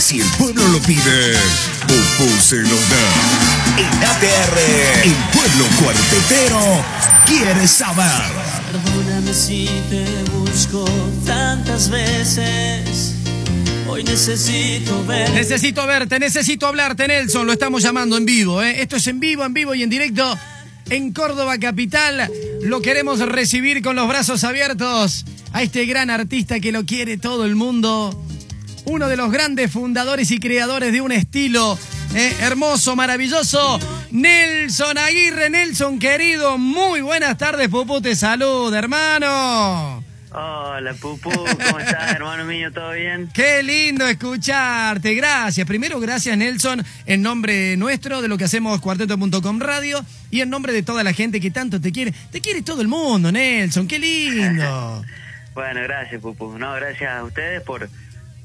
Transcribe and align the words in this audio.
Si 0.00 0.20
el 0.20 0.26
pueblo 0.38 0.66
lo 0.66 0.80
pide, 0.80 1.36
Pupú 1.86 2.28
se 2.40 2.56
lo 2.56 2.74
da. 2.74 3.78
En 3.78 3.86
ATR, 3.86 4.58
el 5.04 5.14
pueblo 5.32 5.64
cuartetero 5.80 6.84
quiere 7.24 7.68
saber. 7.68 8.04
Perdóname 8.72 9.32
si 9.32 9.68
te 9.88 10.04
busco 10.32 10.84
tantas 11.24 11.88
veces. 11.90 13.14
Hoy 13.86 14.02
necesito 14.02 15.06
ver. 15.06 15.30
Necesito 15.30 15.86
verte, 15.86 16.18
necesito 16.18 16.66
hablarte, 16.66 17.06
Nelson. 17.06 17.46
Lo 17.46 17.52
estamos 17.52 17.84
llamando 17.84 18.16
en 18.16 18.26
vivo, 18.26 18.64
¿eh? 18.64 18.82
Esto 18.82 18.96
es 18.96 19.06
en 19.06 19.20
vivo, 19.20 19.44
en 19.44 19.54
vivo 19.54 19.76
y 19.76 19.84
en 19.84 19.90
directo. 19.90 20.36
En 20.90 21.12
Córdoba 21.12 21.56
Capital 21.58 22.28
lo 22.62 22.82
queremos 22.82 23.20
recibir 23.20 23.80
con 23.80 23.94
los 23.94 24.08
brazos 24.08 24.42
abiertos 24.42 25.24
a 25.52 25.62
este 25.62 25.86
gran 25.86 26.10
artista 26.10 26.58
que 26.58 26.72
lo 26.72 26.84
quiere 26.84 27.16
todo 27.16 27.44
el 27.44 27.54
mundo. 27.54 28.24
Uno 28.88 29.06
de 29.06 29.18
los 29.18 29.30
grandes 29.30 29.70
fundadores 29.70 30.30
y 30.30 30.38
creadores 30.38 30.92
de 30.92 31.02
un 31.02 31.12
estilo 31.12 31.78
¿eh? 32.14 32.34
hermoso, 32.40 32.96
maravilloso. 32.96 33.78
Nelson 34.10 34.96
Aguirre, 34.96 35.50
Nelson 35.50 35.98
querido, 35.98 36.56
muy 36.56 37.02
buenas 37.02 37.36
tardes, 37.36 37.68
Pupu, 37.68 38.00
te 38.00 38.16
saluda, 38.16 38.78
hermano. 38.78 40.02
Hola, 40.32 40.94
Pupú, 40.94 41.30
¿cómo 41.30 41.78
estás, 41.78 42.12
hermano 42.16 42.46
mío? 42.46 42.72
¿Todo 42.72 42.92
bien? 42.92 43.28
Qué 43.34 43.62
lindo 43.62 44.06
escucharte, 44.06 45.14
gracias. 45.14 45.66
Primero, 45.66 46.00
gracias 46.00 46.38
Nelson, 46.38 46.82
en 47.04 47.20
nombre 47.20 47.76
nuestro 47.76 48.22
de 48.22 48.28
lo 48.28 48.38
que 48.38 48.44
hacemos 48.44 48.80
cuarteto.com 48.80 49.60
radio 49.60 50.02
y 50.30 50.40
en 50.40 50.48
nombre 50.48 50.72
de 50.72 50.82
toda 50.82 51.04
la 51.04 51.12
gente 51.12 51.42
que 51.42 51.50
tanto 51.50 51.78
te 51.78 51.92
quiere. 51.92 52.14
Te 52.32 52.40
quiere 52.40 52.62
todo 52.62 52.80
el 52.80 52.88
mundo, 52.88 53.30
Nelson, 53.30 53.86
qué 53.86 53.98
lindo. 53.98 55.04
Bueno, 55.54 55.80
gracias, 55.82 56.20
Pupú. 56.22 56.56
No, 56.56 56.72
gracias 56.74 57.10
a 57.10 57.24
ustedes 57.24 57.60
por, 57.62 57.90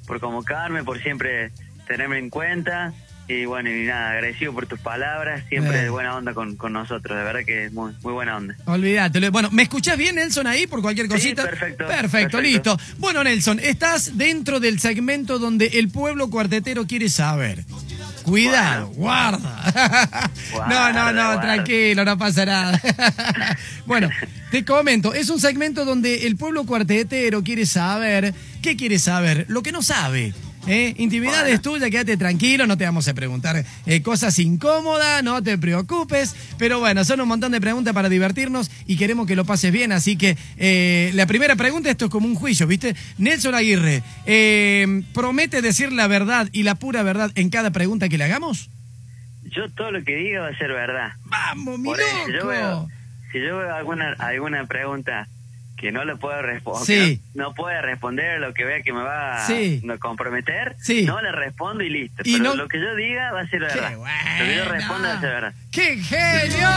por 0.05 0.19
convocarme, 0.19 0.83
por 0.83 1.01
siempre 1.01 1.51
tenerme 1.87 2.17
en 2.19 2.29
cuenta. 2.29 2.93
Y 3.25 3.45
bueno, 3.45 3.69
y 3.69 3.85
nada, 3.85 4.11
agradecido 4.11 4.51
por 4.51 4.67
tus 4.67 4.81
palabras, 4.81 5.43
siempre 5.47 5.81
de 5.81 5.89
buena 5.89 6.13
onda 6.17 6.33
con, 6.33 6.57
con 6.57 6.73
nosotros, 6.73 7.17
de 7.17 7.23
verdad 7.23 7.39
que 7.45 7.65
es 7.65 7.71
muy, 7.73 7.93
muy 8.03 8.11
buena 8.11 8.35
onda. 8.35 8.53
Olvídate. 8.65 9.29
Bueno, 9.29 9.49
¿me 9.51 9.63
escuchás 9.63 9.97
bien, 9.97 10.15
Nelson, 10.15 10.45
ahí 10.45 10.67
por 10.67 10.81
cualquier 10.81 11.07
Sí, 11.07 11.13
cosita? 11.13 11.43
perfecto, 11.43 11.85
Perfecto, 11.87 12.11
perfecto. 12.37 12.41
listo. 12.41 12.77
Bueno, 12.97 13.23
Nelson, 13.23 13.59
estás 13.61 14.17
dentro 14.17 14.59
del 14.59 14.77
segmento 14.81 15.39
donde 15.39 15.67
el 15.67 15.87
pueblo 15.89 16.29
cuartetero 16.29 16.85
quiere 16.85 17.07
saber. 17.07 17.63
Cuidado, 18.23 18.87
guarda. 18.87 20.29
no, 20.69 20.91
no, 20.93 21.11
no, 21.13 21.23
guarda. 21.25 21.41
tranquilo, 21.41 22.03
no 22.03 22.17
pasa 22.17 22.45
nada. 22.45 22.79
bueno, 23.85 24.09
te 24.51 24.65
comento, 24.65 25.13
es 25.13 25.29
un 25.29 25.39
segmento 25.39 25.85
donde 25.85 26.27
el 26.27 26.35
pueblo 26.35 26.65
cuartetero 26.65 27.41
quiere 27.43 27.65
saber, 27.65 28.33
¿qué 28.63 28.77
quiere 28.77 28.97
saber? 28.97 29.45
Lo 29.49 29.61
que 29.61 29.71
no 29.71 29.83
sabe. 29.83 30.33
¿eh? 30.67 30.95
Intimidades 30.97 31.61
tuyas, 31.61 31.89
quédate 31.91 32.15
tranquilo, 32.15 32.65
no 32.65 32.77
te 32.77 32.85
vamos 32.85 33.07
a 33.09 33.13
preguntar 33.13 33.63
eh, 33.85 34.01
cosas 34.01 34.39
incómodas, 34.39 35.21
no 35.21 35.43
te 35.43 35.57
preocupes, 35.57 36.33
pero 36.57 36.79
bueno, 36.79 37.03
son 37.03 37.19
un 37.19 37.27
montón 37.27 37.51
de 37.51 37.59
preguntas 37.59 37.93
para 37.93 38.07
divertirnos 38.07 38.71
y 38.87 38.95
queremos 38.95 39.27
que 39.27 39.35
lo 39.35 39.43
pases 39.43 39.73
bien, 39.73 39.91
así 39.91 40.17
que 40.17 40.37
eh, 40.57 41.11
la 41.13 41.27
primera 41.27 41.57
pregunta, 41.57 41.91
esto 41.91 42.05
es 42.05 42.11
como 42.11 42.25
un 42.25 42.35
juicio, 42.35 42.65
¿viste? 42.65 42.95
Nelson 43.17 43.53
Aguirre, 43.53 44.01
eh, 44.25 45.03
¿promete 45.13 45.61
decir 45.61 45.91
la 45.91 46.07
verdad 46.07 46.47
y 46.53 46.63
la 46.63 46.75
pura 46.75 47.03
verdad 47.03 47.31
en 47.35 47.49
cada 47.49 47.71
pregunta 47.71 48.07
que 48.07 48.17
le 48.17 48.23
hagamos? 48.23 48.69
Yo 49.43 49.69
todo 49.71 49.91
lo 49.91 50.03
que 50.05 50.15
diga 50.15 50.39
va 50.39 50.47
a 50.47 50.57
ser 50.57 50.71
verdad. 50.71 51.11
¡Vamos, 51.25 51.77
mi 51.79 51.89
yo 52.33 52.47
veo, 52.47 52.87
si 53.33 53.39
yo 53.39 53.57
veo 53.57 53.75
alguna, 53.75 54.13
alguna 54.19 54.65
pregunta 54.67 55.27
que 55.83 55.91
no 55.91 56.05
le 56.05 56.15
puedo 56.15 56.41
responder, 56.41 56.85
Sí. 56.85 57.19
no, 57.35 57.49
no 57.49 57.53
puede 57.53 57.81
responder 57.81 58.39
lo 58.39 58.53
que 58.53 58.63
vea 58.63 58.81
que 58.83 58.93
me 58.93 59.03
va 59.03 59.45
Sí. 59.45 59.81
a 59.93 59.97
comprometer, 59.97 60.77
Sí. 60.81 61.03
no 61.03 61.21
le 61.21 61.29
respondo 61.33 61.83
y 61.83 61.89
listo. 61.89 62.21
Y 62.23 62.37
Pero 62.37 62.43
no- 62.45 62.55
lo 62.55 62.69
que 62.69 62.79
yo 62.79 62.95
diga 62.95 63.33
va 63.33 63.41
a 63.41 63.47
ser 63.49 63.59
¡Qué 63.59 63.65
verdad. 63.81 63.91
Lo 64.39 64.45
que 64.45 64.55
yo 64.55 64.63
responda 64.71 65.09
va 65.09 65.17
a 65.17 65.19
ser 65.19 65.29
verdad. 65.29 65.53
¡Qué 65.73 65.97
genio! 65.97 66.69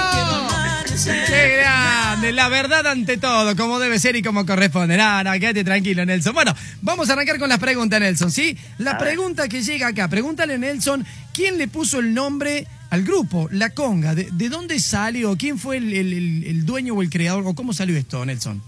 ¡Qué 1.28 1.56
grande! 1.58 2.32
La 2.32 2.48
verdad 2.48 2.84
ante 2.88 3.16
todo, 3.16 3.54
como 3.54 3.78
debe 3.78 4.00
ser 4.00 4.16
y 4.16 4.22
como 4.22 4.44
corresponde. 4.44 4.96
No, 4.96 5.22
no, 5.22 5.32
quédate 5.34 5.62
tranquilo, 5.62 6.04
Nelson. 6.04 6.34
Bueno, 6.34 6.52
vamos 6.82 7.08
a 7.08 7.12
arrancar 7.12 7.38
con 7.38 7.48
las 7.48 7.60
preguntas, 7.60 8.00
Nelson, 8.00 8.32
¿sí? 8.32 8.58
La 8.78 8.92
A 8.92 8.94
ver. 8.94 9.02
pregunta 9.08 9.46
que 9.48 9.62
llega 9.62 9.86
acá, 9.86 10.08
pregúntale, 10.08 10.58
Nelson, 10.58 11.06
¿quién 11.32 11.58
le 11.58 11.68
puso 11.68 12.00
el 12.00 12.12
nombre 12.12 12.66
al 12.90 13.04
grupo, 13.04 13.48
La 13.52 13.70
Conga? 13.70 14.16
¿De, 14.16 14.28
de 14.32 14.48
dónde 14.48 14.80
salió? 14.80 15.36
¿Quién 15.36 15.58
fue 15.60 15.76
el, 15.76 15.92
el- 15.92 16.12
el- 16.12 16.44
el 16.44 16.66
dueño 16.66 16.94
o 16.94 17.02
el 17.02 17.10
creador? 17.10 17.44
¿O 17.46 17.54
cómo 17.54 17.72
salió 17.72 17.96
esto, 17.96 18.24
Nelson? 18.26 18.60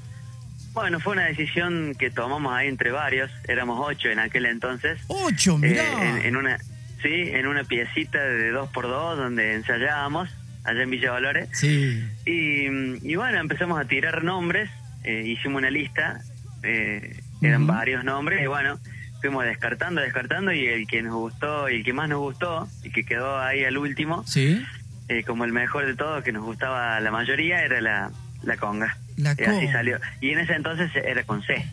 Bueno, 0.80 1.00
fue 1.00 1.14
una 1.14 1.24
decisión 1.26 1.94
que 1.98 2.08
tomamos 2.10 2.54
ahí 2.54 2.68
entre 2.68 2.92
varios, 2.92 3.30
éramos 3.48 3.78
ocho 3.82 4.08
en 4.10 4.20
aquel 4.20 4.46
entonces. 4.46 5.00
Ocho, 5.08 5.56
Eh, 5.56 5.68
mirá. 5.70 6.08
en, 6.20 6.26
en 6.26 6.36
una 6.36 6.56
sí, 7.02 7.08
en 7.32 7.46
una 7.48 7.64
piecita 7.64 8.22
de 8.22 8.50
dos 8.50 8.70
por 8.70 8.84
dos 8.86 9.18
donde 9.18 9.54
ensayábamos 9.54 10.30
allá 10.62 10.82
en 10.82 10.90
Villa 10.90 11.10
Valores. 11.10 11.48
Sí. 11.52 12.00
Y, 12.24 12.66
y 13.10 13.16
bueno, 13.16 13.38
empezamos 13.40 13.80
a 13.80 13.86
tirar 13.86 14.22
nombres, 14.22 14.70
eh, 15.02 15.24
hicimos 15.26 15.58
una 15.58 15.70
lista, 15.70 16.20
eh, 16.62 17.20
eran 17.42 17.66
varios 17.66 18.04
nombres, 18.04 18.40
y 18.42 18.46
bueno, 18.46 18.78
fuimos 19.20 19.44
descartando, 19.44 20.00
descartando, 20.00 20.52
y 20.52 20.66
el 20.66 20.86
que 20.86 21.02
nos 21.02 21.14
gustó, 21.14 21.68
y 21.68 21.76
el 21.76 21.84
que 21.84 21.92
más 21.92 22.08
nos 22.08 22.20
gustó, 22.20 22.68
y 22.84 22.90
que 22.90 23.04
quedó 23.04 23.38
ahí 23.40 23.64
al 23.64 23.78
último, 23.78 24.24
¿Sí? 24.28 24.64
eh, 25.08 25.24
como 25.24 25.44
el 25.44 25.52
mejor 25.52 25.86
de 25.86 25.96
todos, 25.96 26.22
que 26.22 26.30
nos 26.32 26.44
gustaba 26.44 27.00
la 27.00 27.10
mayoría, 27.10 27.62
era 27.64 27.80
la, 27.80 28.10
la 28.44 28.56
conga. 28.56 28.96
La 29.18 29.30
Y 29.38 29.42
así 29.42 29.44
Conga. 29.44 29.72
salió. 29.72 29.98
Y 30.20 30.30
en 30.30 30.38
ese 30.38 30.54
entonces 30.54 30.90
era 30.94 31.22
con 31.24 31.42
C. 31.42 31.66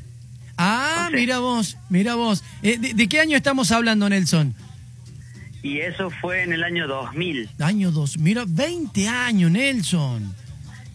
Ah, 0.57 1.09
mira 1.13 1.39
vos, 1.39 1.78
mira 1.89 2.16
vos. 2.16 2.44
Eh, 2.63 2.78
de, 2.78 2.94
de 2.94 3.07
qué 3.07 3.19
año 3.22 3.38
estamos 3.38 3.72
hablando, 3.72 4.07
Nelson? 4.09 4.53
Y 5.63 5.79
eso 5.79 6.09
fue 6.11 6.44
en 6.44 6.53
el 6.53 6.63
año 6.63 6.88
2000. 6.88 7.50
Año 7.59 7.91
2, 7.91 8.17
mira, 8.19 8.44
20 8.47 9.07
años, 9.07 9.50
Nelson. 9.51 10.34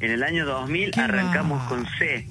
En 0.01 0.11
el 0.13 0.23
año 0.23 0.47
2000 0.47 0.91
Qué 0.93 1.01
arrancamos 1.01 1.61
va. 1.63 1.69
con 1.69 1.87
C. 1.99 2.27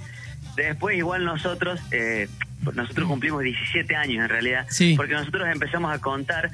Después 0.55 0.97
igual 0.97 1.25
nosotros, 1.25 1.79
eh, 1.91 2.27
nosotros 2.73 3.07
cumplimos 3.07 3.43
17 3.43 3.95
años 3.95 4.23
en 4.23 4.29
realidad, 4.29 4.65
Sí. 4.69 4.93
porque 4.97 5.13
nosotros 5.13 5.47
empezamos 5.51 5.93
a 5.93 5.99
contar 5.99 6.49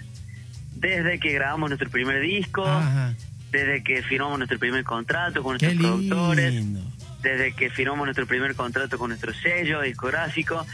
desde 0.76 1.20
que 1.20 1.32
grabamos 1.34 1.70
nuestro 1.70 1.90
primer 1.90 2.20
disco, 2.22 2.66
Ajá. 2.68 3.14
desde 3.52 3.84
que 3.84 4.04
firmamos 4.04 4.38
nuestro 4.40 4.60
primer 4.60 4.84
contrato 4.84 5.42
con 5.42 5.58
Qué 5.58 5.68
nuestros 5.68 5.92
productores, 5.92 6.54
lindo. 6.54 6.82
Desde 7.26 7.54
que 7.54 7.70
firmamos 7.70 8.06
nuestro 8.06 8.28
primer 8.28 8.56
contrato 8.56 8.98
con 9.00 9.10
nuestro 9.10 9.34
sello 9.34 9.82
discográfico 9.82 10.66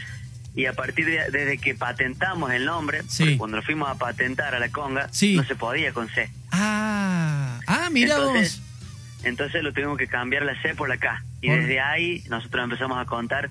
y 0.54 0.66
a 0.66 0.74
partir 0.74 1.06
de 1.06 1.30
desde 1.30 1.56
que 1.58 1.74
patentamos 1.74 2.52
el 2.52 2.66
nombre, 2.66 3.02
Sí. 3.08 3.22
porque 3.24 3.38
cuando 3.38 3.56
lo 3.56 3.62
fuimos 3.62 3.88
a 3.90 3.94
patentar 3.94 4.54
a 4.54 4.58
la 4.60 4.68
conga, 4.68 5.08
Sí. 5.10 5.34
no 5.36 5.44
se 5.44 5.56
podía 5.56 5.92
con 5.92 6.08
C. 6.10 6.30
Ah, 6.50 7.58
ah, 7.66 7.88
mira 7.90 8.14
Entonces, 8.16 8.60
vos. 8.60 9.24
Entonces 9.24 9.62
lo 9.62 9.72
tuvimos 9.72 9.96
que 9.96 10.08
cambiar 10.08 10.42
la 10.44 10.60
C 10.60 10.74
por 10.74 10.88
la 10.88 10.98
K. 10.98 11.24
Y 11.40 11.48
desde 11.48 11.80
ahí 11.80 12.22
nosotros 12.28 12.64
empezamos 12.64 12.98
a 12.98 13.06
contar 13.06 13.48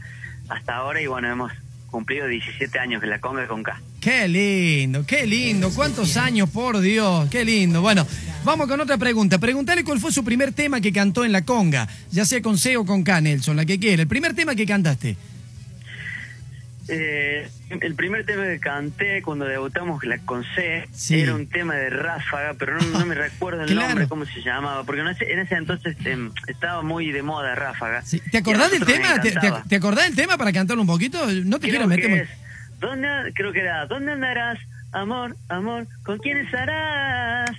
hasta 0.50 0.75
ahora 0.75 1.01
y 1.01 1.07
bueno, 1.07 1.28
hemos 1.29 1.51
cumplido 1.89 2.28
17 2.28 2.78
años 2.79 3.01
que 3.01 3.07
la 3.07 3.19
conga 3.19 3.47
con 3.47 3.63
K. 3.63 3.79
Qué 4.01 4.28
lindo, 4.28 5.06
qué 5.06 5.28
lindo. 5.28 5.69
¿Cuántos 5.69 6.17
años, 6.17 6.50
por 6.50 6.79
Dios? 6.81 7.29
Qué 7.29 7.45
lindo. 7.45 7.81
Bueno, 7.81 8.06
vamos 8.44 8.67
con 8.67 8.81
otra 8.81 8.97
pregunta. 8.97 9.38
Preguntale 9.38 9.84
cuál 9.84 10.00
fue 10.00 10.12
su 10.12 10.23
primer 10.23 10.53
tema 10.53 10.81
que 10.81 10.91
cantó 10.91 11.23
en 11.23 11.31
la 11.31 11.44
conga, 11.44 11.88
ya 12.09 12.25
sea 12.25 12.41
con 12.41 12.57
C 12.57 12.78
o 12.78 12.85
con 12.85 13.03
K, 13.03 13.22
Nelson, 13.22 13.56
la 13.56 13.63
que 13.66 13.79
quiera. 13.79 14.01
El 14.01 14.07
primer 14.07 14.34
tema 14.34 14.56
que 14.56 14.66
cantaste. 14.66 15.16
Eh, 16.88 17.47
el 17.79 17.94
primer 17.95 18.25
tema 18.25 18.44
que 18.45 18.59
canté 18.59 19.22
cuando 19.22 19.45
debutamos 19.45 20.03
la 20.03 20.18
con 20.18 20.44
C 20.56 20.88
Sí. 20.91 21.22
era 21.22 21.35
un 21.35 21.45
tema 21.47 21.75
de 21.75 21.91
ráfaga, 21.91 22.56
pero 22.57 22.79
no, 22.81 23.00
no 23.00 23.06
me 23.06 23.13
recuerdo 23.13 23.62
el 23.62 23.68
Claro. 23.72 23.88
nombre, 23.89 24.07
cómo 24.07 24.25
se 24.25 24.41
llamaba, 24.41 24.83
porque 24.83 25.01
en 25.01 25.07
ese, 25.09 25.31
en 25.31 25.39
ese 25.39 25.56
entonces 25.56 25.95
em, 26.06 26.31
estaba 26.47 26.81
muy 26.81 27.12
de 27.12 27.22
moda 27.22 27.53
ráfaga. 27.53 28.01
Sí. 28.03 28.19
¿Te 28.31 28.39
acordás 28.39 28.72
del 28.72 28.83
tema? 28.83 29.22
¿Te, 29.22 29.75
acordás 29.75 30.06
del 30.06 30.16
tema 30.16 30.39
para 30.39 30.51
cantarlo 30.51 30.81
un 30.81 30.88
poquito? 30.88 31.23
No 31.45 31.59
te 31.59 31.69
quiero 31.69 31.88
meter. 31.88 32.28
¿Dónde, 32.81 33.31
creo 33.36 33.53
que 33.53 33.62
era, 33.62 33.86
¿dónde 33.86 34.12
andarás, 34.12 34.59
amor, 34.92 35.38
amor? 35.48 35.88
¿Con 36.04 36.18
quién 36.18 36.38
estarás? 36.38 37.50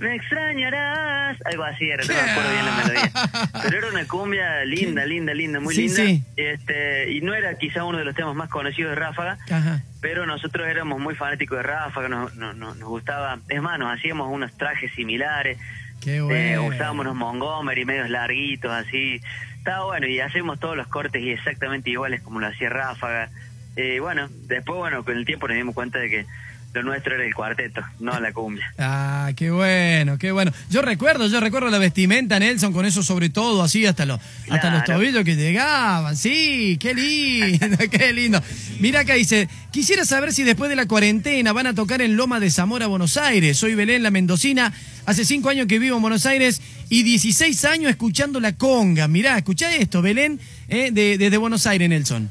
Me 0.00 0.14
extrañarás. 0.14 1.36
Algo 1.44 1.64
así 1.64 1.90
era, 1.90 2.02
no 2.02 2.14
me 2.14 2.20
acuerdo 2.30 2.50
bien 2.50 2.64
la 2.64 2.72
melodía. 2.76 3.10
Pero 3.62 3.78
era 3.78 3.86
una 3.88 4.06
cumbia 4.08 4.64
linda, 4.64 5.04
linda, 5.04 5.34
linda, 5.34 5.60
muy 5.60 5.74
Sí, 5.74 5.82
linda. 5.88 5.96
sí. 6.04 6.24
Este, 6.36 7.12
y 7.12 7.20
no 7.20 7.34
era 7.34 7.54
quizá 7.58 7.84
uno 7.84 7.98
de 7.98 8.04
los 8.06 8.14
temas 8.14 8.34
más 8.34 8.48
conocidos 8.48 8.90
de 8.90 8.96
Ráfaga, 8.96 9.36
Ajá. 9.50 9.82
pero 10.00 10.24
nosotros 10.24 10.66
éramos 10.66 10.98
muy 11.00 11.14
fanáticos 11.14 11.58
de 11.58 11.64
Ráfaga, 11.64 12.08
nos, 12.08 12.34
nos, 12.36 12.56
nos- 12.56 12.76
nos 12.78 12.88
gustaba. 12.88 13.38
Es 13.50 13.60
más, 13.60 13.78
nos 13.78 13.92
hacíamos 13.94 14.28
unos 14.32 14.56
trajes 14.56 14.90
similares. 14.94 15.58
Qué 16.02 16.16
Eh, 16.16 16.20
bueno. 16.22 16.64
usábamos 16.64 17.00
unos 17.04 17.16
Montgomery 17.16 17.84
medios 17.84 18.08
larguitos, 18.08 18.70
así. 18.72 19.20
Estaba 19.58 19.84
bueno, 19.84 20.06
y 20.06 20.18
hacemos 20.20 20.58
todos 20.58 20.74
los 20.78 20.86
cortes 20.86 21.20
y 21.22 21.30
exactamente 21.32 21.90
iguales 21.90 22.22
como 22.22 22.40
lo 22.40 22.46
hacía 22.46 22.70
Ráfaga. 22.70 23.28
Eh, 23.76 23.98
bueno, 24.00 24.28
después, 24.48 24.78
bueno, 24.78 25.04
con 25.04 25.16
el 25.16 25.24
tiempo 25.24 25.46
nos 25.48 25.56
dimos 25.56 25.74
cuenta 25.74 25.98
de 25.98 26.10
que 26.10 26.26
lo 26.72 26.84
nuestro 26.84 27.16
era 27.16 27.24
el 27.24 27.34
cuarteto, 27.34 27.82
no 27.98 28.20
la 28.20 28.32
cumbia. 28.32 28.72
Ah, 28.78 29.32
qué 29.34 29.50
bueno, 29.50 30.18
qué 30.18 30.30
bueno. 30.30 30.52
Yo 30.70 30.82
recuerdo, 30.82 31.26
yo 31.26 31.40
recuerdo 31.40 31.68
la 31.68 31.78
vestimenta, 31.78 32.38
Nelson, 32.38 32.72
con 32.72 32.86
eso 32.86 33.02
sobre 33.02 33.28
todo, 33.28 33.64
así 33.64 33.86
hasta 33.86 34.06
los, 34.06 34.20
hasta 34.48 34.70
los 34.70 34.84
tobillos 34.84 35.24
que 35.24 35.34
llegaban. 35.34 36.16
Sí, 36.16 36.76
qué 36.78 36.94
lindo, 36.94 37.76
qué 37.90 38.12
lindo. 38.12 38.40
Mira 38.78 39.00
acá 39.00 39.14
dice, 39.14 39.48
quisiera 39.72 40.04
saber 40.04 40.32
si 40.32 40.44
después 40.44 40.70
de 40.70 40.76
la 40.76 40.86
cuarentena 40.86 41.52
van 41.52 41.66
a 41.66 41.74
tocar 41.74 42.02
en 42.02 42.16
Loma 42.16 42.38
de 42.38 42.50
Zamora, 42.52 42.86
Buenos 42.86 43.16
Aires. 43.16 43.56
Soy 43.58 43.74
Belén, 43.74 44.04
la 44.04 44.12
mendocina. 44.12 44.72
Hace 45.06 45.24
cinco 45.24 45.48
años 45.48 45.66
que 45.66 45.80
vivo 45.80 45.96
en 45.96 46.02
Buenos 46.02 46.24
Aires 46.24 46.62
y 46.88 47.02
16 47.02 47.64
años 47.64 47.90
escuchando 47.90 48.38
la 48.38 48.52
conga. 48.52 49.08
Mirá, 49.08 49.36
escuchá 49.36 49.74
esto, 49.74 50.02
Belén, 50.02 50.38
eh, 50.68 50.90
de- 50.92 51.18
desde 51.18 51.36
Buenos 51.36 51.66
Aires, 51.66 51.88
Nelson. 51.88 52.30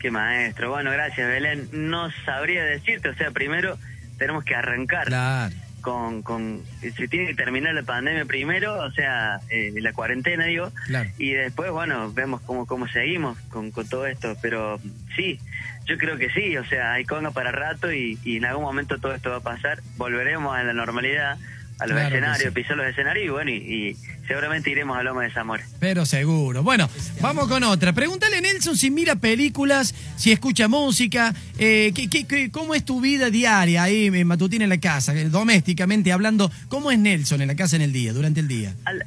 Qué 0.00 0.10
maestro. 0.10 0.70
Bueno, 0.70 0.90
gracias, 0.90 1.28
Belén. 1.28 1.68
No 1.72 2.10
sabría 2.24 2.64
decirte, 2.64 3.10
o 3.10 3.14
sea, 3.14 3.30
primero 3.30 3.78
tenemos 4.18 4.44
que 4.44 4.54
arrancar 4.54 5.06
Claro. 5.06 5.54
con, 5.82 6.22
con, 6.22 6.62
se 6.80 7.08
tiene 7.08 7.26
que 7.28 7.34
terminar 7.34 7.74
la 7.74 7.82
pandemia 7.82 8.24
primero, 8.24 8.78
o 8.82 8.90
sea, 8.92 9.40
eh, 9.50 9.72
la 9.80 9.92
cuarentena, 9.92 10.44
digo, 10.44 10.72
Claro. 10.86 11.10
y 11.18 11.32
después, 11.32 11.70
bueno, 11.70 12.10
vemos 12.12 12.40
cómo, 12.42 12.66
cómo 12.66 12.86
seguimos 12.88 13.38
con, 13.50 13.70
con 13.70 13.88
todo 13.88 14.06
esto, 14.06 14.36
pero 14.42 14.78
sí, 15.16 15.38
yo 15.86 15.96
creo 15.98 16.16
que 16.18 16.30
sí, 16.30 16.56
o 16.56 16.64
sea, 16.66 16.92
hay 16.92 17.04
conga 17.04 17.30
para 17.30 17.50
rato 17.50 17.92
y, 17.92 18.18
y 18.24 18.36
en 18.36 18.44
algún 18.46 18.64
momento 18.64 18.98
todo 18.98 19.14
esto 19.14 19.30
va 19.30 19.36
a 19.36 19.40
pasar, 19.40 19.80
volveremos 19.96 20.54
a 20.56 20.62
la 20.62 20.72
normalidad, 20.72 21.36
a 21.80 21.86
los 21.86 21.96
Claro 21.96 22.08
escenarios, 22.14 22.48
sí. 22.54 22.60
pisar 22.60 22.76
los 22.76 22.86
escenarios 22.86 23.26
y 23.26 23.28
bueno, 23.30 23.50
y, 23.50 23.54
y 23.54 23.96
seguramente 24.28 24.70
iremos 24.70 24.96
a 24.98 25.02
Loma 25.02 25.22
de 25.22 25.30
Zamora. 25.30 25.64
Pero 25.80 26.04
seguro. 26.06 26.62
Bueno, 26.62 26.88
vamos 27.20 27.48
con 27.48 27.64
otra. 27.64 27.92
Pregúntale 27.92 28.36
a 28.36 28.40
Nelson 28.40 28.76
si 28.76 28.90
mira 28.90 29.16
películas, 29.16 29.94
si 30.16 30.30
escucha 30.30 30.68
música, 30.68 31.34
eh, 31.58 31.92
¿qué, 31.94 32.08
qué- 32.10 32.26
qué- 32.26 32.50
cómo 32.50 32.74
es 32.74 32.84
tu 32.84 33.00
vida 33.00 33.30
diaria 33.30 33.82
ahí, 33.82 34.06
en 34.06 34.26
matutina 34.26 34.64
en 34.64 34.70
la 34.70 34.78
casa, 34.78 35.14
eh, 35.14 35.28
domésticamente 35.30 36.12
hablando. 36.12 36.50
¿Cómo 36.68 36.90
es 36.90 36.98
Nelson 36.98 37.40
en 37.42 37.48
la 37.48 37.56
casa 37.56 37.76
en 37.76 37.82
el 37.82 37.92
día, 37.92 38.12
durante 38.12 38.40
el 38.40 38.48
día? 38.48 38.74
Al- 38.84 39.06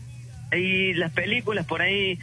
y 0.57 0.93
las 0.95 1.11
películas 1.11 1.65
por 1.65 1.81
ahí, 1.81 2.19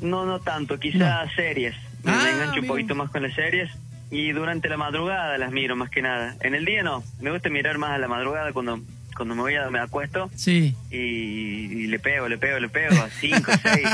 no 0.00 0.26
no 0.26 0.40
tanto, 0.40 0.78
quizás 0.78 1.30
series. 1.36 1.74
Me, 2.02 2.12
me 2.12 2.16
Ah, 2.18 2.30
engancho 2.34 2.60
un 2.60 2.66
poquito 2.66 2.94
más 2.94 3.10
con 3.10 3.22
las 3.22 3.34
series 3.34 3.70
y 4.10 4.32
durante 4.32 4.68
la 4.68 4.76
madrugada 4.76 5.38
las 5.38 5.52
miro 5.52 5.76
más 5.76 5.88
que 5.90 6.02
nada. 6.02 6.34
En 6.40 6.54
el 6.54 6.64
día 6.64 6.82
no, 6.82 7.02
me 7.20 7.30
gusta 7.30 7.48
mirar 7.48 7.78
más 7.78 7.92
a 7.92 7.98
la 7.98 8.08
madrugada 8.08 8.52
cuando 8.52 8.80
cuando 9.22 9.36
me 9.36 9.42
voy 9.42 9.54
a 9.54 9.70
me 9.70 9.78
acuesto 9.78 10.30
Sí. 10.34 10.74
y, 10.90 10.96
y 10.96 11.86
le 11.86 11.98
pego, 12.00 12.28
le 12.28 12.38
pego, 12.38 12.58
le 12.58 12.68
pego 12.68 13.00
a 13.00 13.08
5, 13.08 13.52
6, 13.62 13.88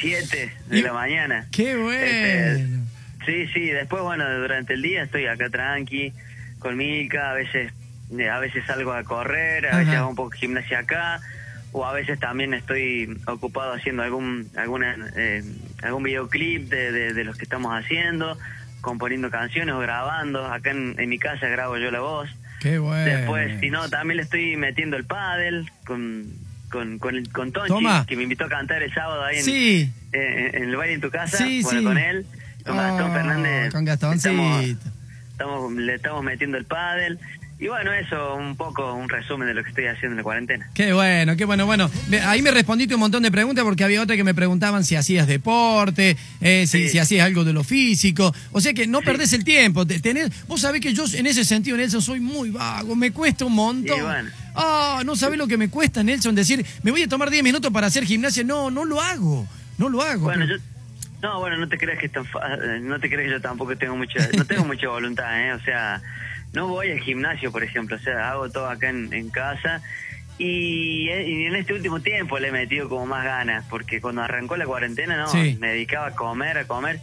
7 0.00 0.52
de 0.66 0.82
la 0.82 0.92
mañana. 0.92 1.46
¡Qué 1.52 1.70
Este, 1.72 2.64
bueno! 2.66 2.86
Sí, 3.26 3.46
sí, 3.54 3.66
después, 3.70 4.02
bueno, 4.02 4.28
durante 4.40 4.74
el 4.74 4.82
día 4.82 5.02
estoy 5.04 5.26
acá 5.26 5.48
tranqui, 5.50 6.12
con 6.58 6.76
Milka, 6.76 7.30
a 7.30 7.34
veces, 7.34 7.72
eh, 8.18 8.28
a 8.28 8.38
veces 8.40 8.64
salgo 8.66 8.92
a 8.92 9.04
correr, 9.04 9.66
a 9.68 9.76
veces 9.78 9.94
hago 9.94 10.08
un 10.08 10.16
poco 10.16 10.30
de 10.30 10.38
gimnasia 10.38 10.80
acá, 10.80 11.20
o 11.72 11.86
a 11.86 11.92
veces 11.92 12.18
también 12.18 12.52
estoy 12.54 13.16
ocupado 13.26 13.72
haciendo 13.74 14.02
algún 14.02 14.50
alguna, 14.56 14.96
eh, 15.16 15.44
algún 15.82 16.02
videoclip 16.02 16.68
de, 16.68 16.90
de, 16.90 17.12
de 17.12 17.24
los 17.24 17.36
que 17.36 17.44
estamos 17.44 17.72
haciendo, 17.72 18.36
componiendo 18.80 19.30
canciones 19.30 19.74
o 19.74 19.78
grabando. 19.78 20.46
Acá 20.46 20.70
en, 20.72 20.96
en 20.98 21.08
mi 21.08 21.18
casa 21.20 21.46
grabo 21.46 21.76
yo 21.78 21.90
la 21.92 22.00
voz. 22.00 22.28
¡Qué 22.60 22.78
bueno! 22.78 23.04
Después, 23.04 23.58
si 23.60 23.70
no, 23.70 23.88
también 23.88 24.18
le 24.18 24.22
estoy 24.22 24.56
metiendo 24.56 24.96
el 24.96 25.04
pádel 25.04 25.70
con, 25.86 26.26
con, 26.70 26.98
con, 26.98 27.16
el- 27.16 27.30
con 27.32 27.52
Tonchi, 27.52 27.68
Toma. 27.68 28.04
que 28.06 28.16
me 28.16 28.22
invitó 28.24 28.44
a 28.44 28.48
cantar 28.48 28.82
el 28.82 28.92
sábado 28.92 29.24
ahí 29.24 29.38
en, 29.38 29.44
Sí. 29.44 29.92
eh, 30.12 30.50
en 30.54 30.64
el 30.64 30.76
baile 30.76 30.94
en 30.94 31.00
tu 31.00 31.10
casa, 31.10 31.38
Sí, 31.38 31.62
bueno, 31.62 31.80
sí. 31.80 31.84
con 31.86 31.98
él, 31.98 32.26
con 32.64 32.76
Gastón 32.76 33.10
Oh, 33.10 33.14
Fernández. 33.14 33.72
Con 33.72 33.84
estamos- 35.36 35.72
le 35.72 35.94
estamos 35.94 36.22
metiendo 36.22 36.58
el 36.58 36.66
pádel. 36.66 37.18
Y 37.62 37.68
bueno, 37.68 37.92
eso, 37.92 38.36
un 38.36 38.56
poco, 38.56 38.94
un 38.94 39.10
resumen 39.10 39.46
de 39.46 39.52
lo 39.52 39.62
que 39.62 39.68
estoy 39.68 39.84
haciendo 39.86 40.12
en 40.12 40.16
la 40.16 40.22
cuarentena. 40.22 40.70
Qué 40.72 40.94
bueno, 40.94 41.36
qué 41.36 41.44
bueno. 41.44 41.66
Bueno, 41.66 41.90
ahí 42.24 42.40
me 42.40 42.50
respondiste 42.52 42.94
un 42.94 43.00
montón 43.00 43.22
de 43.22 43.30
preguntas 43.30 43.64
porque 43.64 43.84
había 43.84 44.00
otra 44.00 44.16
que 44.16 44.24
me 44.24 44.32
preguntaban 44.32 44.82
si 44.82 44.96
hacías 44.96 45.26
deporte, 45.26 46.16
eh, 46.40 46.66
si, 46.66 46.84
Sí. 46.84 46.88
si 46.88 46.98
hacías 46.98 47.26
algo 47.26 47.44
de 47.44 47.52
lo 47.52 47.62
físico. 47.62 48.34
O 48.52 48.62
sea 48.62 48.72
que 48.72 48.86
no 48.86 49.02
perdés 49.02 49.34
el 49.34 49.44
tiempo. 49.44 49.86
te- 49.86 50.00
tenés- 50.00 50.32
vos 50.48 50.62
sabés 50.62 50.80
que 50.80 50.94
yo 50.94 51.04
en 51.12 51.26
ese 51.26 51.44
sentido, 51.44 51.76
Nelson, 51.76 52.00
soy 52.00 52.18
muy 52.20 52.48
vago. 52.50 52.96
Me 52.96 53.12
cuesta 53.12 53.44
un 53.44 53.52
montón. 53.54 53.98
Y 53.98 54.02
bueno. 54.02 54.30
Ah, 54.54 55.02
no 55.04 55.14
sabés 55.14 55.36
lo 55.38 55.46
que 55.46 55.58
me 55.58 55.68
cuesta, 55.68 56.02
Nelson, 56.02 56.34
decir, 56.34 56.64
me 56.82 56.90
voy 56.90 57.02
a 57.02 57.08
tomar 57.08 57.28
10 57.28 57.42
minutos 57.44 57.70
para 57.70 57.88
hacer 57.88 58.04
gimnasia. 58.06 58.42
No, 58.42 58.70
no 58.70 58.86
lo 58.86 59.02
hago. 59.02 59.46
No 59.76 59.90
lo 59.90 60.00
hago. 60.00 60.22
Bueno, 60.22 60.46
pero- 60.46 60.58
yo... 60.58 60.64
No, 61.22 61.38
bueno, 61.40 61.58
no 61.58 61.68
te 61.68 61.76
creas 61.76 61.98
que 61.98 62.06
es 62.06 62.12
tan 62.12 62.24
fa- 62.24 62.54
eh, 62.54 62.80
no 62.80 62.98
te 62.98 63.10
creas 63.10 63.24
que 63.26 63.30
yo 63.32 63.40
tampoco 63.42 63.76
tengo 63.76 63.94
mucha, 63.94 64.26
no 64.34 64.46
tengo 64.46 64.64
mucha 64.64 64.88
voluntad, 64.88 65.38
¿eh? 65.46 65.52
O 65.52 65.60
sea, 65.60 66.00
no 66.52 66.66
voy 66.68 66.90
al 66.90 67.00
gimnasio, 67.00 67.52
por 67.52 67.62
ejemplo, 67.62 67.96
o 67.96 67.98
sea, 68.00 68.30
hago 68.30 68.50
todo 68.50 68.68
acá 68.68 68.88
en, 68.90 69.12
en 69.12 69.30
casa 69.30 69.80
y, 70.38 71.08
eh, 71.08 71.28
y 71.28 71.44
en 71.46 71.54
este 71.56 71.74
último 71.74 72.00
tiempo 72.00 72.38
le 72.38 72.48
he 72.48 72.52
metido 72.52 72.88
como 72.88 73.06
más 73.06 73.24
ganas, 73.24 73.64
porque 73.68 74.00
cuando 74.00 74.22
arrancó 74.22 74.56
la 74.56 74.64
cuarentena, 74.66 75.16
no, 75.16 75.28
Sí. 75.28 75.56
me 75.60 75.68
dedicaba 75.68 76.06
a 76.08 76.10
comer, 76.12 76.58
a 76.58 76.64
comer, 76.66 76.98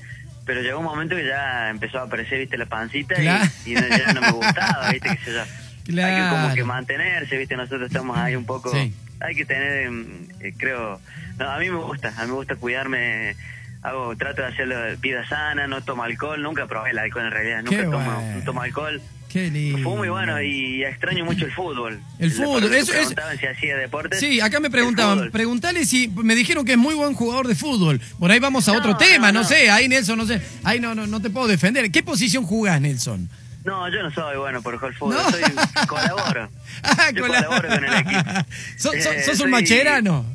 pero 0.46 0.62
llegó 0.62 0.80
un 0.80 0.86
momento 0.86 1.16
que 1.16 1.26
ya 1.26 1.70
empezó 1.70 2.00
a 2.00 2.04
aparecer, 2.04 2.40
viste, 2.40 2.58
la 2.58 2.66
pancita 2.66 3.16
Claro. 3.16 3.46
y, 3.66 3.72
y 3.72 3.76
no- 3.76 3.88
ya 3.88 4.14
no 4.14 4.22
me 4.22 4.32
gustaba, 4.32 4.90
viste, 4.92 5.10
que 5.10 5.24
sé 5.24 5.32
yo. 5.34 5.42
Hay 5.42 6.16
que 6.16 6.30
como 6.30 6.42
Claro. 6.42 6.56
que 6.56 6.64
mantenerse, 6.64 7.38
viste, 7.38 7.56
nosotros 7.56 7.88
estamos 7.88 8.18
ahí 8.18 8.36
un 8.36 8.46
poco 8.46 8.72
Sí. 8.72 8.94
hay 9.22 9.36
que 9.36 9.46
tener 9.46 9.84
em, 9.88 10.28
eh, 10.42 10.54
creo 10.58 11.00
no 11.38 11.50
a 11.50 11.58
mí 11.60 11.70
me 11.70 11.78
gusta 11.78 12.10
a 12.18 12.22
mí 12.24 12.28
me 12.28 12.34
gusta 12.34 12.56
cuidarme 12.56 13.36
hago 13.82 14.16
trato 14.18 14.42
de 14.42 14.48
hacerlo 14.50 14.76
vida 15.00 15.28
sana 15.28 15.66
no 15.68 15.82
tomo 15.82 16.04
alcohol 16.04 16.42
nunca 16.44 16.68
probé 16.68 16.90
el 16.92 17.00
alcohol 17.00 17.26
en 17.26 17.32
realidad 17.32 17.64
nunca 17.64 17.84
tomo 17.86 18.12
bueno. 18.12 18.44
tomo 18.46 18.62
alcohol 18.62 19.02
Qué 19.30 19.52
lindo. 19.52 19.84
fue 19.84 19.98
muy 19.98 20.10
bueno 20.10 20.42
y 20.42 20.84
extraño 20.86 21.26
mucho 21.26 21.46
el 21.46 21.52
fútbol 21.52 22.00
El 22.18 22.32
fútbol, 22.32 22.64
eso 22.74 22.94
es- 22.94 23.10
si 23.40 23.46
hacía 23.46 23.76
deporte 23.76 24.18
Sí, 24.20 24.40
acá 24.40 24.60
me 24.60 24.70
preguntaban, 24.70 25.30
preguntale 25.32 25.86
si, 25.86 26.08
me 26.08 26.34
dijeron 26.36 26.64
que 26.66 26.72
es 26.74 26.78
muy 26.78 26.96
buen 26.96 27.14
jugador 27.14 27.48
de 27.48 27.56
fútbol. 27.56 28.00
Por 28.20 28.32
ahí 28.32 28.40
vamos 28.40 28.68
a 28.70 28.72
No, 28.72 28.80
otro 28.80 28.96
tema, 28.98 29.32
no, 29.34 29.44
sé, 29.44 29.70
ahí 29.70 29.88
Nelson, 29.90 30.18
no 30.18 30.26
sé, 30.26 30.42
ahí 30.64 30.80
no, 30.80 30.96
no, 30.96 31.06
no 31.08 31.22
te 31.22 31.30
puedo 31.30 31.48
defender. 31.48 31.92
¿Qué 31.92 32.04
posición 32.04 32.46
jugás, 32.46 32.80
Nelson? 32.82 33.30
no 33.66 33.90
yo 33.90 34.02
no 34.02 34.10
soy 34.12 34.38
bueno 34.38 34.62
por 34.62 34.78
jugar 34.78 34.94
fútbol 34.94 35.18
soy 35.30 35.42
colaboro 35.88 36.50
Ah, 36.84 37.12
yo 37.14 37.28
colaboro 37.28 37.68
con 37.68 37.84
el 37.84 37.94
equipo 37.96 38.30
¿Sos, 38.78 38.94
Eh, 38.96 39.02
sos 39.26 39.34
un 39.34 39.36
soy- 39.38 39.52
macherano? 39.52 40.26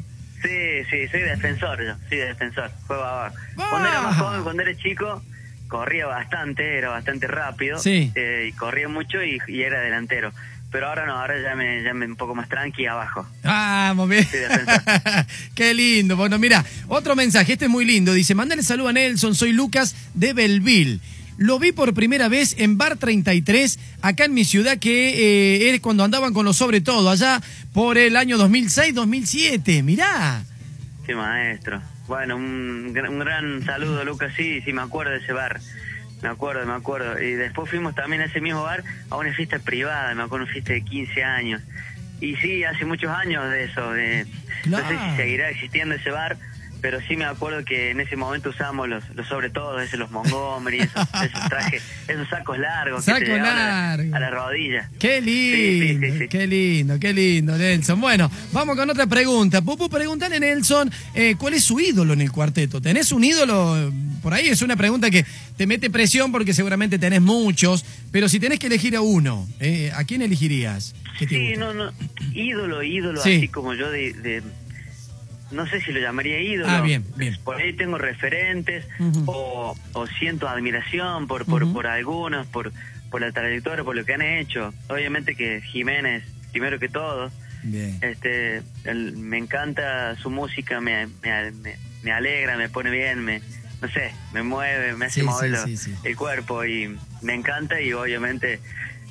Sí, 0.43 0.85
sí, 0.91 1.09
soy 1.09 1.21
defensor 1.23 1.83
yo, 1.83 1.95
sí, 2.11 2.17
defensor, 2.17 2.71
juego 2.87 3.03
abajo. 3.03 3.37
Cuando 3.55 3.89
era 3.89 4.03
más 4.03 4.17
Ah. 4.17 4.19
joven, 4.19 4.43
cuando 4.43 4.63
era 4.63 4.77
chico, 4.77 5.23
corría 5.73 6.05
bastante, 6.07 6.77
era 6.77 6.91
bastante 6.91 7.27
rápido, 7.27 7.79
Sí. 7.79 8.13
eh, 8.15 8.51
y 8.51 8.53
corría 8.53 8.89
mucho 8.89 9.23
y, 9.25 9.39
y 9.49 9.63
era 9.63 9.81
delantero. 9.81 10.31
Pero 10.71 10.89
ahora 10.89 11.07
no, 11.07 11.19
ahora 11.19 11.35
ya 11.43 11.55
me, 11.57 11.83
ya 11.83 11.95
me 11.95 12.05
un 12.05 12.17
poco 12.17 12.35
más 12.35 12.47
tranqui 12.49 12.85
abajo. 12.87 13.27
Vamos, 13.43 14.07
bien. 14.09 14.27
Sí, 14.31 14.37
defensor. 14.37 14.83
Qué 15.55 15.73
lindo. 15.73 16.15
Bueno, 16.17 16.39
mira, 16.39 16.63
otro 16.89 17.17
mensaje, 17.17 17.55
este 17.55 17.65
es 17.67 17.71
muy 17.71 17.87
lindo. 17.87 18.13
Dice, 18.13 18.35
mándale 18.35 18.63
saludo 18.63 18.89
a 18.89 18.93
Nelson, 18.93 19.35
soy 19.35 19.53
Lucas 19.53 19.97
de 20.13 20.35
Belville. 20.35 21.01
Lo 21.39 21.59
vi 21.59 21.73
por 21.73 21.95
primera 21.95 22.29
vez 22.29 22.55
en 22.59 22.77
Bar 22.77 22.99
33, 22.99 23.79
acá 24.03 24.27
en 24.27 24.35
mi 24.35 24.45
ciudad, 24.45 24.79
que 24.79 25.11
eh, 25.71 25.75
es 25.75 25.81
cuando 25.81 26.05
andaban 26.05 26.35
con 26.35 26.45
los 26.45 26.57
sobre 26.59 26.83
todo, 26.83 27.09
allá 27.11 27.41
por 27.73 27.97
el 27.97 28.17
año 28.17 28.37
2006-2007. 28.39 29.83
Mirá. 29.83 30.45
Sí, 31.07 31.15
maestro. 31.15 31.81
Bueno, 32.13 32.37
un, 32.37 32.93
gran- 32.93 33.09
un 33.11 33.19
gran 33.21 33.65
saludo, 33.65 34.05
Lucas. 34.05 34.35
Sí, 34.37 34.61
sí, 34.61 34.73
me 34.75 34.83
acuerdo 34.83 35.13
de 35.13 35.17
ese 35.19 35.33
bar. 35.33 35.61
Me 36.21 36.29
acuerdo, 36.29 36.67
me 36.67 36.75
acuerdo. 36.75 37.19
Y 37.19 37.33
después 37.33 37.71
fuimos 37.71 37.95
también 37.95 38.21
a 38.21 38.27
ese 38.27 38.39
mismo 38.43 38.63
bar 38.63 38.85
a 39.09 39.17
una 39.17 39.33
fiesta 39.33 39.59
privada, 39.61 40.15
me 40.15 40.23
acuerdo, 40.23 40.45
una 40.45 40.53
fiesta 40.53 40.75
de 40.75 40.83
15 40.83 41.25
años. 41.25 41.63
Y 42.21 42.37
sí, 42.37 42.65
hace 42.65 42.85
muchos 42.85 43.11
años 43.11 43.51
de 43.51 43.65
eso. 43.65 43.93
De, 43.93 44.27
No 44.67 44.77
sé 44.77 44.85
si 45.11 45.17
seguirá 45.17 45.49
existiendo 45.49 45.95
ese 45.95 46.11
bar, 46.11 46.37
pero 46.83 47.01
sí 47.09 47.17
me 47.17 47.25
acuerdo 47.25 47.65
que 47.65 47.91
en 47.91 48.01
ese 48.01 48.17
momento 48.17 48.51
usábamos 48.51 48.89
los, 48.89 49.09
los 49.15 49.27
sobre 49.29 49.51
todo, 49.51 49.81
esos, 49.81 49.99
los 50.01 50.11
Montgomery, 50.11 50.81
esos, 50.81 51.09
esos 51.25 51.49
trajes, 51.49 51.83
esos 52.09 52.29
sacos 52.29 52.59
largos 52.59 53.05
que 53.07 53.13
te 53.21 53.41
a, 53.41 53.97
la 53.97 54.31
rodilla. 54.31 54.91
Qué 54.99 55.21
lindo, 55.21 55.57
Sí, 55.57 56.11
sí, 56.13 56.19
sí, 56.19 56.29
qué 56.29 56.47
lindo, 56.47 56.99
qué 56.99 57.13
lindo, 57.13 57.57
Nelson. 57.57 58.01
Bueno, 58.01 58.29
vamos 58.53 58.77
con 58.77 58.91
otra 58.91 59.07
pregunta. 59.07 59.63
Pupu, 59.63 59.89
pregúntale, 59.89 60.41
Nelson, 60.41 60.91
eh, 61.15 61.37
¿cuál 61.39 61.55
es 61.55 61.63
su 61.65 61.79
ídolo 61.79 62.15
en 62.15 62.21
el 62.21 62.33
cuarteto? 62.33 62.81
¿Tenés 62.81 63.13
un 63.13 63.23
ídolo? 63.23 63.93
Por 64.21 64.35
ahí 64.35 64.49
es 64.49 64.61
una 64.61 64.75
pregunta 64.77 65.09
que 65.09 65.25
te 65.57 65.67
mete 65.69 65.89
presión 65.89 66.33
porque 66.33 66.53
seguramente 66.53 66.99
tenés 66.99 67.21
muchos, 67.21 67.85
pero 68.11 68.29
si 68.29 68.41
tenés 68.41 68.59
que 68.59 68.67
elegir 68.67 68.97
a 68.97 69.01
uno, 69.03 69.49
eh, 69.61 69.93
¿a 69.95 70.03
quién 70.05 70.23
elegirías? 70.23 70.95
¿Qué 71.19 71.27
te 71.27 71.37
Sí, 71.37 71.55
no, 71.57 71.73
no, 71.75 71.93
ídolo, 72.35 72.83
ídolo, 72.83 73.23
Sí. 73.23 73.37
así 73.37 73.49
como 73.49 73.75
yo 73.75 73.91
de, 73.91 74.13
de- 74.15 74.43
no 75.53 75.67
sé 75.67 75.81
si 75.81 75.93
lo 75.93 76.01
llamaría 76.01 76.41
ídolo. 76.41 76.73
Ah, 76.73 76.81
bien, 76.81 77.05
bien. 77.17 77.37
Por 77.45 77.57
ahí 77.57 77.73
tengo 77.75 77.99
referentes 77.99 78.85
o, 79.27 79.77
o 79.93 80.07
siento 80.07 80.49
admiración 80.49 81.27
por, 81.27 81.45
por, 81.47 81.73
por 81.73 81.87
algunos, 81.87 82.47
por, 82.49 82.73
por 83.11 83.21
la 83.21 83.31
trayectoria, 83.33 83.85
por 83.85 83.95
lo 83.97 84.05
que 84.05 84.15
han 84.15 84.23
hecho. 84.23 84.73
Obviamente 84.89 85.35
que 85.35 85.61
Jiménez, 85.63 86.25
primero 86.51 86.79
que 86.79 86.89
todo, 86.89 87.31
Bien. 87.63 87.99
este, 88.03 88.63
me 88.95 89.39
encanta 89.39 90.17
su 90.17 90.31
música, 90.31 90.81
me, 90.81 91.07
me, 91.23 91.51
me- 91.53 91.77
me 92.03 92.11
alegra, 92.11 92.57
me 92.57 92.69
pone 92.69 92.91
bien, 92.91 93.21
me, 93.25 93.41
no 93.81 93.89
sé, 93.89 94.11
me 94.33 94.43
mueve, 94.43 94.95
me 94.97 95.07
hace 95.07 95.21
Sí, 95.21 95.27
mover 95.27 95.57
sí. 95.77 95.95
el 96.03 96.17
cuerpo 96.17 96.65
y 96.65 96.97
me 97.21 97.35
encanta 97.35 97.81
y 97.81 97.93
obviamente 97.93 98.59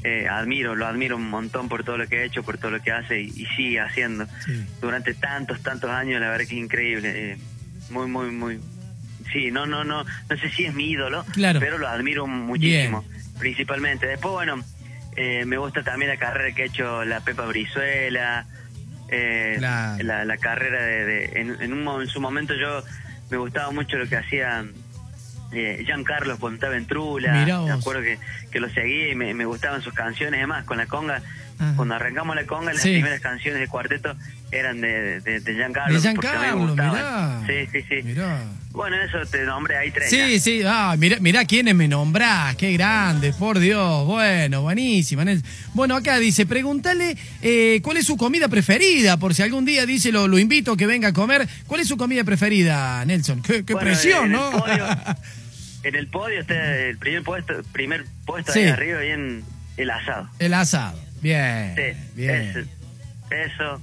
eh, 0.03 0.27
admiro, 0.27 0.75
lo 0.75 0.87
admiro 0.87 1.15
un 1.15 1.29
montón 1.29 1.69
por 1.69 1.83
todo 1.83 1.97
lo 1.97 2.07
que 2.07 2.19
ha 2.19 2.23
hecho, 2.23 2.43
por 2.43 2.57
todo 2.57 2.71
lo 2.71 2.81
que 2.81 2.91
hace 2.91 3.21
y, 3.21 3.27
y 3.35 3.45
sigue 3.55 3.79
haciendo 3.79 4.25
Sí. 4.45 4.65
durante 4.81 5.13
tantos, 5.13 5.61
tantos 5.61 5.89
años, 5.91 6.19
la 6.21 6.29
verdad 6.29 6.45
que 6.47 6.55
es 6.55 6.61
increíble. 6.63 7.31
eh, 7.33 7.37
muy, 7.89 8.07
muy, 8.07 8.31
muy. 8.31 8.59
Sí, 9.31 9.51
no, 9.51 9.65
no, 9.65 9.83
no, 9.83 10.03
no 10.03 10.37
sé 10.37 10.49
si 10.49 10.65
es 10.65 10.73
mi 10.73 10.89
ídolo, 10.91 11.23
Claro. 11.33 11.59
pero 11.59 11.77
lo 11.77 11.87
admiro 11.87 12.25
muchísimo, 12.27 13.05
principalmente. 13.39 14.07
Después, 14.07 14.31
bueno, 14.33 14.63
eh, 15.15 15.45
me 15.45 15.57
gusta 15.57 15.83
también 15.83 16.09
la 16.09 16.17
carrera 16.17 16.53
que 16.55 16.63
ha 16.63 16.65
hecho 16.65 17.03
la 17.05 17.19
Pepa 17.21 17.45
Brizuela, 17.45 18.45
eh, 19.09 19.55
Claro. 19.57 20.03
la, 20.03 20.25
la 20.25 20.37
carrera 20.37 20.81
de... 20.83 21.05
de- 21.05 21.25
en, 21.41 21.57
en, 21.61 21.73
un, 21.73 22.01
en 22.01 22.07
su 22.07 22.19
momento 22.21 22.53
yo 22.55 22.83
me 23.29 23.37
gustaba 23.37 23.71
mucho 23.71 23.97
lo 23.97 24.07
que 24.07 24.17
hacía 24.17 24.65
eh, 25.51 25.83
Giancarlo 25.85 26.37
cuando 26.39 26.55
estaba 26.55 26.75
en 26.77 26.85
Trula. 26.85 27.33
Mirá 27.33 27.61
Me 27.61 27.71
acuerdo 27.71 28.01
que, 28.01 28.17
que 28.51 28.59
lo 28.59 28.69
seguía 28.69 29.09
y 29.11 29.15
me, 29.15 29.33
me 29.33 29.45
gustaban 29.45 29.81
sus 29.81 29.93
canciones. 29.93 30.37
Además, 30.39 30.65
con 30.65 30.77
la 30.77 30.85
conga, 30.85 31.21
cuando 31.75 31.93
arrancamos 31.93 32.35
la 32.35 32.45
conga, 32.45 32.73
las 32.73 32.81
Sí. 32.81 32.89
primeras 32.93 33.19
canciones 33.21 33.59
de 33.59 33.67
cuarteto 33.67 34.15
eran 34.51 34.81
de, 34.81 35.21
de, 35.21 35.39
de 35.41 35.53
Giancarlo. 35.53 35.93
De 35.93 36.01
Giancarlo, 36.01 36.73
mirá. 36.75 37.41
Sí, 37.45 37.67
sí, 37.71 37.85
sí. 37.87 37.95
Mirá. 38.03 38.43
Bueno, 38.71 38.95
eso 39.01 39.17
te 39.29 39.43
nombré 39.43 39.77
ahí 39.77 39.91
tres. 39.91 40.09
Sí, 40.09 40.17
ya. 40.35 40.39
sí, 40.39 40.61
ah, 40.65 40.95
mira, 40.97 41.17
mira 41.19 41.43
quiénes 41.45 41.75
me 41.75 41.87
nombrás, 41.89 42.55
qué 42.55 42.71
grande, 42.71 43.33
por 43.33 43.59
Dios, 43.59 44.05
bueno, 44.07 44.61
buenísima. 44.61 45.23
Nelson. 45.25 45.47
Bueno, 45.73 45.95
acá 45.97 46.17
dice, 46.19 46.45
pregúntale 46.45 47.15
eh, 47.41 47.81
cuál 47.83 47.97
es 47.97 48.05
su 48.07 48.15
comida 48.17 48.47
preferida, 48.47 49.17
por 49.17 49.33
si 49.35 49.43
algún 49.43 49.65
día 49.65 49.85
dice, 49.85 50.11
lo, 50.13 50.27
lo 50.29 50.39
invito 50.39 50.71
a 50.71 50.77
que 50.77 50.87
venga 50.87 51.09
a 51.09 51.13
comer, 51.13 51.47
¿cuál 51.67 51.81
es 51.81 51.87
su 51.89 51.97
comida 51.97 52.23
preferida, 52.23 53.03
Nelson? 53.05 53.41
Qué, 53.41 53.65
qué 53.65 53.73
Bueno, 53.73 53.87
presión, 53.89 54.31
¿no? 54.31 54.51
En 55.83 55.95
el 55.95 56.07
podio 56.07 56.41
está 56.41 56.77
el 56.77 56.97
primer 56.97 57.23
puesto, 57.23 57.53
primer 57.71 58.05
puesto 58.25 58.51
Sí. 58.53 58.59
ahí 58.59 58.67
arriba, 58.69 58.99
bien 58.99 59.43
el 59.77 59.89
asado. 59.89 60.29
El 60.39 60.53
asado, 60.53 60.99
bien, 61.21 61.73
Sí, 61.75 61.97
bien. 62.15 62.31
Eso, 62.31 62.59
eso, 63.31 63.81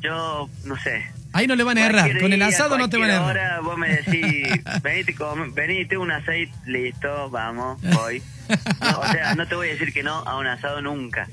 yo 0.00 0.50
no 0.64 0.76
sé. 0.82 1.04
Ahí 1.32 1.46
no 1.46 1.54
le 1.54 1.64
van 1.64 1.76
a 1.78 1.84
errar, 1.86 2.18
con 2.18 2.32
el 2.32 2.40
asado 2.42 2.78
no 2.78 2.88
te 2.88 2.96
van 2.96 3.10
a 3.10 3.14
errar. 3.16 3.28
hora 3.30 3.60
vos 3.60 3.76
me 3.76 3.88
decís, 3.88 4.48
venite, 4.82 5.14
come- 5.14 5.50
venite 5.54 5.96
un 5.98 6.10
aceite, 6.10 6.52
listo, 6.66 7.28
vamos, 7.30 7.80
voy. 7.82 8.22
No, 8.80 9.00
o 9.00 9.06
sea, 9.12 9.34
no 9.34 9.46
te 9.46 9.54
voy 9.54 9.68
a 9.68 9.72
decir 9.72 9.92
que 9.92 10.02
no 10.02 10.14
a 10.20 10.38
un 10.38 10.46
asado 10.46 10.80
nunca. 10.80 11.28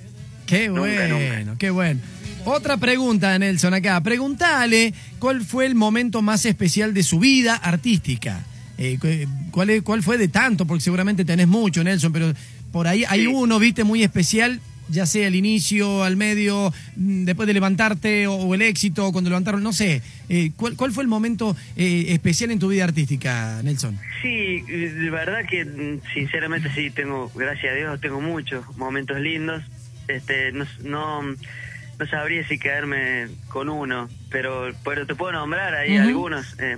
Qué 0.45 0.67
Nunca, 0.67 0.81
bueno, 0.81 1.19
nunca. 1.45 1.57
qué 1.57 1.69
bueno. 1.69 2.01
Otra 2.45 2.75
pregunta, 2.75 3.39
Nelson, 3.39 3.73
acá. 3.73 4.01
Preguntale 4.01 4.93
cuál 5.19 5.41
fue 5.45 5.65
el 5.65 5.75
momento 5.75 6.21
más 6.21 6.45
especial 6.45 6.93
de 6.93 7.01
su 7.03 7.19
vida 7.19 7.55
artística. 7.55 8.43
Eh, 8.77 8.97
cu- 8.99 9.51
¿cuál, 9.51 9.69
es- 9.69 9.81
¿Cuál 9.83 10.01
fue 10.03 10.17
de 10.17 10.27
tanto? 10.27 10.65
Porque 10.65 10.81
seguramente 10.83 11.25
tenés 11.25 11.47
mucho, 11.47 11.83
Nelson, 11.83 12.11
pero 12.13 12.33
por 12.71 12.87
ahí 12.87 13.03
hay 13.07 13.21
Sí. 13.21 13.27
uno, 13.27 13.59
viste, 13.59 13.83
muy 13.83 14.01
especial, 14.03 14.59
ya 14.89 15.05
sea 15.05 15.27
el 15.27 15.35
inicio, 15.35 16.03
al 16.03 16.17
medio, 16.17 16.73
mm, 16.97 17.23
después 17.25 17.47
de 17.47 17.53
levantarte 17.53 18.27
o, 18.27 18.33
o 18.35 18.53
el 18.55 18.61
éxito, 18.63 19.11
cuando 19.11 19.29
levantaron, 19.29 19.61
no 19.63 19.71
sé. 19.73 20.01
Eh, 20.27 20.51
¿cuál, 20.55 20.75
cuál 20.75 20.91
fue 20.91 21.03
el 21.03 21.07
momento 21.07 21.55
eh, 21.75 22.05
especial 22.09 22.51
en 22.51 22.59
tu 22.59 22.67
vida 22.67 22.83
artística, 22.83 23.61
Nelson? 23.63 23.97
Sí, 24.21 24.61
de 24.61 25.09
verdad 25.09 25.41
que 25.49 25.63
mm, 25.65 26.01
sinceramente 26.13 26.69
sí, 26.73 26.89
tengo, 26.89 27.31
gracias 27.35 27.71
a 27.73 27.75
Dios, 27.75 28.01
tengo 28.01 28.19
muchos 28.21 28.65
momentos 28.77 29.19
lindos. 29.19 29.63
Este, 30.07 30.51
no, 30.51 30.65
no, 30.83 31.21
no 31.21 32.07
sabría 32.09 32.45
si 32.47 32.57
quedarme 32.57 33.27
con 33.47 33.69
uno, 33.69 34.09
pero, 34.29 34.73
pero 34.83 35.05
te 35.05 35.15
puedo 35.15 35.31
nombrar 35.31 35.75
ahí 35.75 35.95
algunos. 35.95 36.45
Eh, 36.59 36.77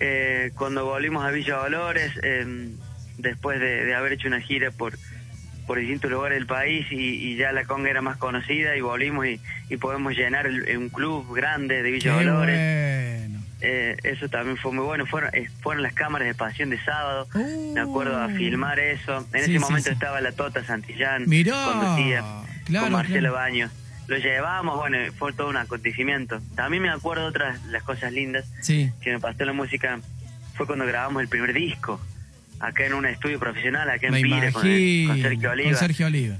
eh, 0.00 0.50
cuando 0.56 0.84
volvimos 0.84 1.24
a 1.24 1.30
Villa 1.30 1.56
Dolores, 1.56 2.12
eh, 2.22 2.68
después 3.18 3.60
de, 3.60 3.84
de 3.84 3.94
haber 3.94 4.12
hecho 4.12 4.28
una 4.28 4.40
gira 4.40 4.70
por 4.70 4.94
por 5.66 5.80
distintos 5.80 6.08
lugares 6.12 6.38
del 6.38 6.46
país 6.46 6.86
y, 6.92 6.96
y 7.32 7.36
ya 7.36 7.50
la 7.50 7.64
conga 7.64 7.90
era 7.90 8.00
más 8.00 8.16
conocida 8.18 8.76
y 8.76 8.80
volvimos 8.82 9.26
y, 9.26 9.40
y 9.68 9.76
podemos 9.78 10.14
llenar 10.14 10.46
el- 10.46 10.78
un 10.78 10.90
club 10.90 11.34
grande 11.34 11.82
de 11.82 11.90
Villa 11.90 12.16
Qué 12.16 12.24
Dolores. 12.24 13.18
bueno. 13.28 13.44
Eh, 13.62 13.96
eso 14.04 14.28
también 14.28 14.56
fue 14.58 14.70
muy 14.70 14.84
bueno. 14.84 15.06
Fueron, 15.06 15.30
eh, 15.34 15.48
fueron 15.62 15.82
las 15.82 15.92
cámaras 15.92 16.28
de 16.28 16.34
Pasión 16.36 16.70
de 16.70 16.78
Sábado. 16.84 17.26
Uh. 17.34 17.74
Me 17.74 17.80
acuerdo 17.80 18.16
a 18.16 18.28
filmar 18.28 18.78
eso. 18.78 19.26
En 19.32 19.44
Sí, 19.44 19.50
ese 19.56 19.58
momento 19.58 19.88
sí. 19.88 19.94
estaba 19.94 20.20
la 20.20 20.30
Tota 20.30 20.62
Santillán. 20.64 21.24
Mirá, 21.26 21.56
claro, 22.64 22.84
con 22.84 22.92
Marcelo 22.92 23.18
claro. 23.18 23.34
Baños. 23.34 23.72
Lo 24.08 24.16
llevamos, 24.18 24.76
bueno, 24.76 24.98
fue 25.18 25.32
todo 25.32 25.48
un 25.48 25.56
acontecimiento. 25.56 26.40
También 26.54 26.82
me 26.82 26.90
acuerdo 26.90 27.26
otras 27.26 27.64
las 27.66 27.82
cosas 27.82 28.12
lindas 28.12 28.44
Sí. 28.60 28.92
que 29.00 29.12
me 29.12 29.18
pasó 29.20 29.38
en 29.40 29.46
la 29.48 29.52
música. 29.52 29.98
Fue 30.54 30.66
cuando 30.66 30.86
grabamos 30.86 31.22
el 31.22 31.28
primer 31.28 31.52
disco. 31.52 32.00
Acá 32.60 32.86
en 32.86 32.94
un 32.94 33.04
estudio 33.06 33.38
profesional, 33.38 33.90
acá 33.90 34.06
en 34.06 34.12
Me 34.14 34.22
Pire, 34.22 34.52
con, 34.52 34.66
el- 34.66 34.72
imagino. 34.80 35.12
con 35.14 35.22
Sergio 35.22 35.50
Oliva. 35.50 35.70
Con 35.70 35.78
Sergio 35.78 36.06
Oliva. 36.06 36.36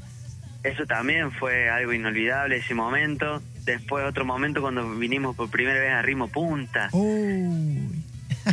Eso 0.62 0.86
también 0.86 1.30
fue 1.32 1.68
algo 1.68 1.92
inolvidable 1.92 2.56
ese 2.56 2.74
momento. 2.74 3.42
Después 3.64 4.04
otro 4.06 4.24
momento 4.24 4.60
cuando 4.62 4.88
vinimos 4.96 5.36
por 5.36 5.50
primera 5.50 5.78
vez 5.78 5.92
a 5.92 6.02
Ritmo 6.02 6.28
Punta. 6.28 6.88
Uy. 6.92 7.95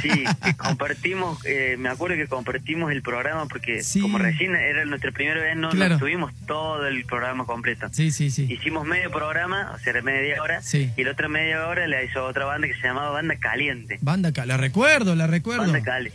Sí, 0.01 0.09
que 0.43 0.55
compartimos, 0.55 1.43
eh, 1.45 1.75
me 1.77 1.89
acuerdo 1.89 2.15
que 2.17 2.27
compartimos 2.27 2.91
el 2.91 3.01
programa 3.01 3.45
porque 3.47 3.83
Sí. 3.83 3.99
como 4.01 4.17
recién 4.17 4.55
era 4.55 4.85
nuestra 4.85 5.11
primera 5.11 5.39
vez, 5.41 5.55
no 5.55 5.69
Claro. 5.69 5.91
nos 5.91 5.99
tuvimos 5.99 6.33
todo 6.47 6.87
el 6.87 7.05
programa 7.05 7.45
completo. 7.45 7.87
Sí, 7.91 8.11
sí, 8.11 8.31
sí. 8.31 8.47
Hicimos 8.51 8.85
medio 8.85 9.11
programa, 9.11 9.71
o 9.75 9.79
sea, 9.79 9.91
era 9.91 10.01
media 10.01 10.41
hora, 10.41 10.61
Sí. 10.61 10.91
y 10.97 11.03
la 11.03 11.11
otra 11.11 11.27
media 11.27 11.67
hora 11.67 11.87
la 11.87 12.03
hizo 12.03 12.25
otra 12.25 12.45
banda 12.45 12.67
que 12.67 12.73
se 12.75 12.81
llamaba 12.87 13.11
Banda 13.11 13.35
Caliente. 13.37 13.97
Banda 14.01 14.29
acá, 14.29 14.45
la 14.45 14.57
recuerdo, 14.57 15.15
la 15.15 15.27
recuerdo. 15.27 15.63
Banda 15.63 15.81
Cali. 15.83 16.11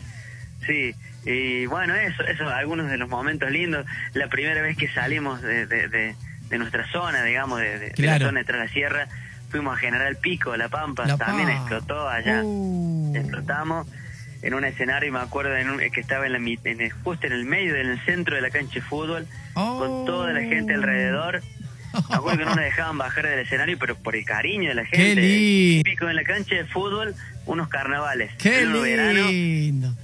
Sí, 0.66 0.94
y 1.24 1.66
bueno, 1.66 1.94
eso, 1.94 2.22
eso, 2.24 2.48
algunos 2.48 2.90
de 2.90 2.98
los 2.98 3.08
momentos 3.08 3.50
lindos. 3.50 3.86
La 4.14 4.28
primera 4.28 4.60
vez 4.60 4.76
que 4.76 4.88
salimos 4.88 5.40
de, 5.42 5.66
de, 5.66 5.88
de- 5.88 6.14
de 6.48 6.58
nuestra 6.58 6.90
zona, 6.90 7.22
digamos, 7.24 7.60
de, 7.60 7.78
de- 7.78 7.86
de 7.86 7.90
Claro. 7.92 8.20
la 8.20 8.26
zona 8.30 8.40
de 8.40 8.44
Tras 8.46 8.60
la 8.60 8.68
Sierra, 8.72 9.08
fuimos 9.50 9.76
a 9.76 9.80
General 9.80 10.16
Pico, 10.16 10.56
La 10.56 10.68
Pampa, 10.68 11.06
La 11.06 11.16
también 11.16 11.48
Pampa. 11.48 11.60
explotó 11.60 12.08
allá. 12.08 12.42
Uh. 12.44 13.12
Explotamos 13.16 13.86
en 14.42 14.54
un 14.54 14.64
escenario, 14.64 15.08
y 15.08 15.12
me 15.12 15.18
acuerdo 15.20 15.56
en 15.56 15.70
un- 15.70 15.78
que 15.90 16.00
estaba 16.00 16.26
en 16.26 16.32
la, 16.32 16.38
en 16.38 16.90
justo 17.02 17.26
en 17.26 17.32
el 17.32 17.44
medio, 17.44 17.74
en 17.76 17.88
el 17.90 18.04
centro 18.04 18.36
de 18.36 18.42
la 18.42 18.50
cancha 18.50 18.74
de 18.74 18.82
fútbol, 18.82 19.26
Oh. 19.54 19.78
con 19.78 20.04
toda 20.06 20.32
la 20.32 20.40
gente 20.40 20.74
alrededor. 20.74 21.42
Me 22.10 22.14
acuerdo 22.16 22.38
que 22.38 22.44
no 22.44 22.54
nos 22.54 22.64
dejaban 22.64 22.98
bajar 22.98 23.26
del 23.26 23.40
escenario, 23.40 23.76
pero 23.78 23.96
por 23.96 24.14
el 24.14 24.24
cariño 24.24 24.68
de 24.68 24.74
la 24.74 24.84
Qué 24.84 24.96
gente. 24.96 25.22
lindo. 25.22 25.82
Pico 25.84 26.08
en 26.08 26.16
la 26.16 26.22
cancha 26.24 26.54
de 26.54 26.64
fútbol, 26.66 27.14
unos 27.46 27.68
carnavales. 27.68 28.30
Qué 28.38 28.66
verano, 28.66 29.28
lindo. 29.28 29.94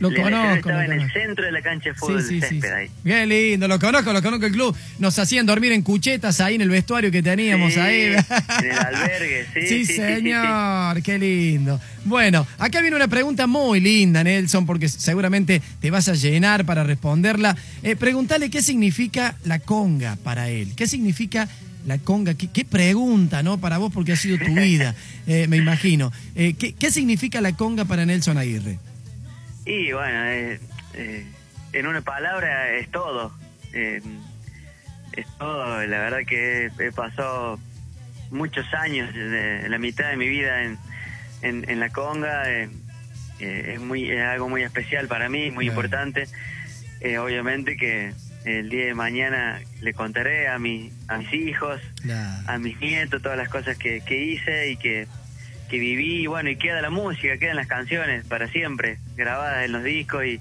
Lo 0.00 0.14
conozco, 0.14 0.54
estaba 0.70 0.86
lo 0.86 0.92
en 0.92 1.00
el 1.02 1.12
centro 1.12 1.44
de 1.44 1.52
la 1.52 1.60
cancha 1.62 1.90
de 1.90 1.94
fútbol, 1.94 2.22
Sí, 2.22 2.28
sí, 2.28 2.34
sí, 2.40 2.60
césped 2.60 2.68
sí. 2.68 2.74
ahí. 2.74 2.90
Qué 3.04 3.26
lindo, 3.26 3.68
lo 3.68 3.78
conozco, 3.78 4.12
lo 4.12 4.22
conozco 4.22 4.46
el 4.46 4.52
club. 4.52 4.74
Nos 4.98 5.18
hacían 5.18 5.44
dormir 5.46 5.72
en 5.72 5.82
cuchetas 5.82 6.40
ahí 6.40 6.54
en 6.54 6.62
el 6.62 6.70
vestuario 6.70 7.10
que 7.10 7.22
teníamos 7.22 7.76
ahí. 7.76 8.00
en 8.04 8.14
el 8.14 8.78
albergue, 8.78 9.46
sí, 9.52 9.60
sí, 9.60 9.68
sí, 9.68 9.84
sí, 9.84 9.92
señor, 9.94 11.02
qué 11.02 11.18
lindo. 11.18 11.78
Bueno, 12.04 12.46
acá 12.58 12.80
viene 12.80 12.96
una 12.96 13.08
pregunta 13.08 13.46
muy 13.46 13.80
linda, 13.80 14.24
Nelson, 14.24 14.64
porque 14.64 14.88
seguramente 14.88 15.60
te 15.80 15.90
vas 15.90 16.08
a 16.08 16.14
llenar 16.14 16.64
para 16.64 16.82
responderla. 16.82 17.54
Eh, 17.82 17.94
preguntale 17.94 18.48
qué 18.48 18.62
significa 18.62 19.36
la 19.44 19.58
conga 19.58 20.16
para 20.24 20.48
él. 20.48 20.72
¿Qué 20.76 20.86
significa 20.86 21.46
la 21.86 21.98
conga? 21.98 22.32
¿Qué, 22.34 22.48
qué 22.48 22.64
pregunta, 22.64 23.42
no? 23.42 23.58
Para 23.60 23.76
vos, 23.78 23.92
porque 23.92 24.12
ha 24.12 24.16
sido 24.16 24.38
tu 24.38 24.54
vida, 24.60 24.94
eh, 25.26 25.46
me 25.46 25.58
imagino. 25.58 26.10
Eh, 26.34 26.54
¿qué, 26.58 26.72
¿Qué 26.72 26.90
significa 26.90 27.40
la 27.42 27.52
conga 27.52 27.84
para 27.84 28.06
Nelson 28.06 28.38
Aguirre? 28.38 28.78
Y 29.66 29.92
bueno, 29.92 30.24
eh, 30.26 30.60
eh, 30.94 31.26
en 31.72 31.86
una 31.86 32.00
palabra 32.02 32.70
es 32.72 32.90
todo. 32.90 33.32
Eh, 33.72 34.00
es 35.12 35.26
todo. 35.38 35.86
La 35.86 35.98
verdad 35.98 36.20
que 36.26 36.66
he, 36.66 36.86
he 36.86 36.92
pasado 36.92 37.58
muchos 38.30 38.72
años, 38.74 39.12
de, 39.14 39.68
la 39.68 39.78
mitad 39.78 40.08
de 40.10 40.16
mi 40.16 40.28
vida 40.28 40.62
en, 40.62 40.78
en, 41.42 41.68
en 41.68 41.80
la 41.80 41.90
conga. 41.90 42.50
eh, 42.50 42.68
eh, 43.40 43.72
es, 43.74 43.80
muy, 43.80 44.10
es 44.10 44.22
algo 44.22 44.48
muy 44.48 44.62
especial 44.62 45.08
para 45.08 45.28
mí, 45.28 45.50
muy 45.50 45.66
importante. 45.68 46.28
Eh, 47.00 47.18
obviamente 47.18 47.76
que 47.76 48.12
el 48.44 48.68
día 48.68 48.86
de 48.86 48.94
mañana 48.94 49.60
le 49.80 49.92
contaré 49.94 50.48
a, 50.48 50.58
mi, 50.58 50.92
a 51.08 51.18
mis 51.18 51.32
hijos, 51.32 51.80
a 52.46 52.58
mis 52.58 52.78
nietos 52.80 53.22
todas 53.22 53.38
las 53.38 53.48
cosas 53.48 53.76
que, 53.78 54.02
que 54.02 54.22
hice 54.22 54.70
y 54.70 54.76
que, 54.76 55.06
que 55.70 55.78
viví 55.78 56.22
y 56.22 56.26
bueno 56.26 56.50
y 56.50 56.56
queda 56.56 56.80
la 56.82 56.90
música 56.90 57.38
quedan 57.38 57.56
las 57.56 57.66
canciones 57.68 58.24
para 58.26 58.48
siempre 58.48 58.98
grabadas 59.16 59.64
en 59.64 59.72
los 59.72 59.84
discos 59.84 60.24
y, 60.24 60.40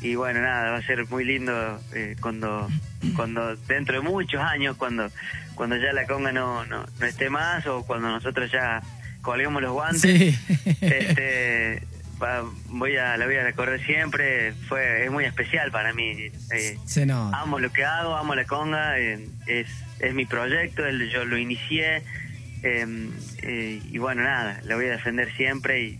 y 0.00 0.14
bueno 0.14 0.40
nada 0.40 0.70
va 0.70 0.76
a 0.78 0.82
ser 0.82 1.04
muy 1.08 1.24
lindo 1.24 1.80
eh, 1.94 2.16
cuando 2.20 2.68
cuando 3.16 3.56
dentro 3.56 3.96
de 3.96 4.00
muchos 4.08 4.40
años 4.40 4.76
cuando 4.76 5.10
cuando 5.54 5.76
ya 5.76 5.92
la 5.92 6.06
conga 6.06 6.32
no, 6.32 6.64
no, 6.66 6.86
no 6.98 7.06
esté 7.06 7.28
más 7.30 7.66
o 7.66 7.84
cuando 7.84 8.08
nosotros 8.08 8.50
ya 8.52 8.80
colguemos 9.22 9.60
los 9.60 9.72
guantes 9.72 10.00
Sí. 10.00 10.38
este 10.80 11.82
va- 12.22 12.44
voy 12.66 12.96
a 12.96 13.16
la 13.16 13.26
voy 13.26 13.36
a 13.36 13.42
recordar 13.42 13.80
siempre 13.80 14.52
fue 14.68 15.04
es 15.04 15.10
muy 15.10 15.24
especial 15.24 15.70
para 15.70 15.92
mí 15.92 16.30
eh, 16.52 16.78
amo 17.34 17.58
lo 17.58 17.72
que 17.72 17.84
hago, 17.84 18.14
amo 18.16 18.34
la 18.34 18.44
conga, 18.44 18.98
eh, 18.98 19.26
es, 19.46 19.66
es 20.00 20.14
mi 20.14 20.26
proyecto, 20.26 20.86
el- 20.86 21.10
yo 21.10 21.24
lo 21.24 21.36
inicié 21.38 22.02
eh, 22.62 22.86
eh, 23.42 23.82
y 23.90 23.98
bueno, 23.98 24.22
nada, 24.22 24.60
la 24.64 24.76
voy 24.76 24.86
a 24.86 24.90
defender 24.90 25.32
siempre 25.34 25.82
y, 25.82 25.98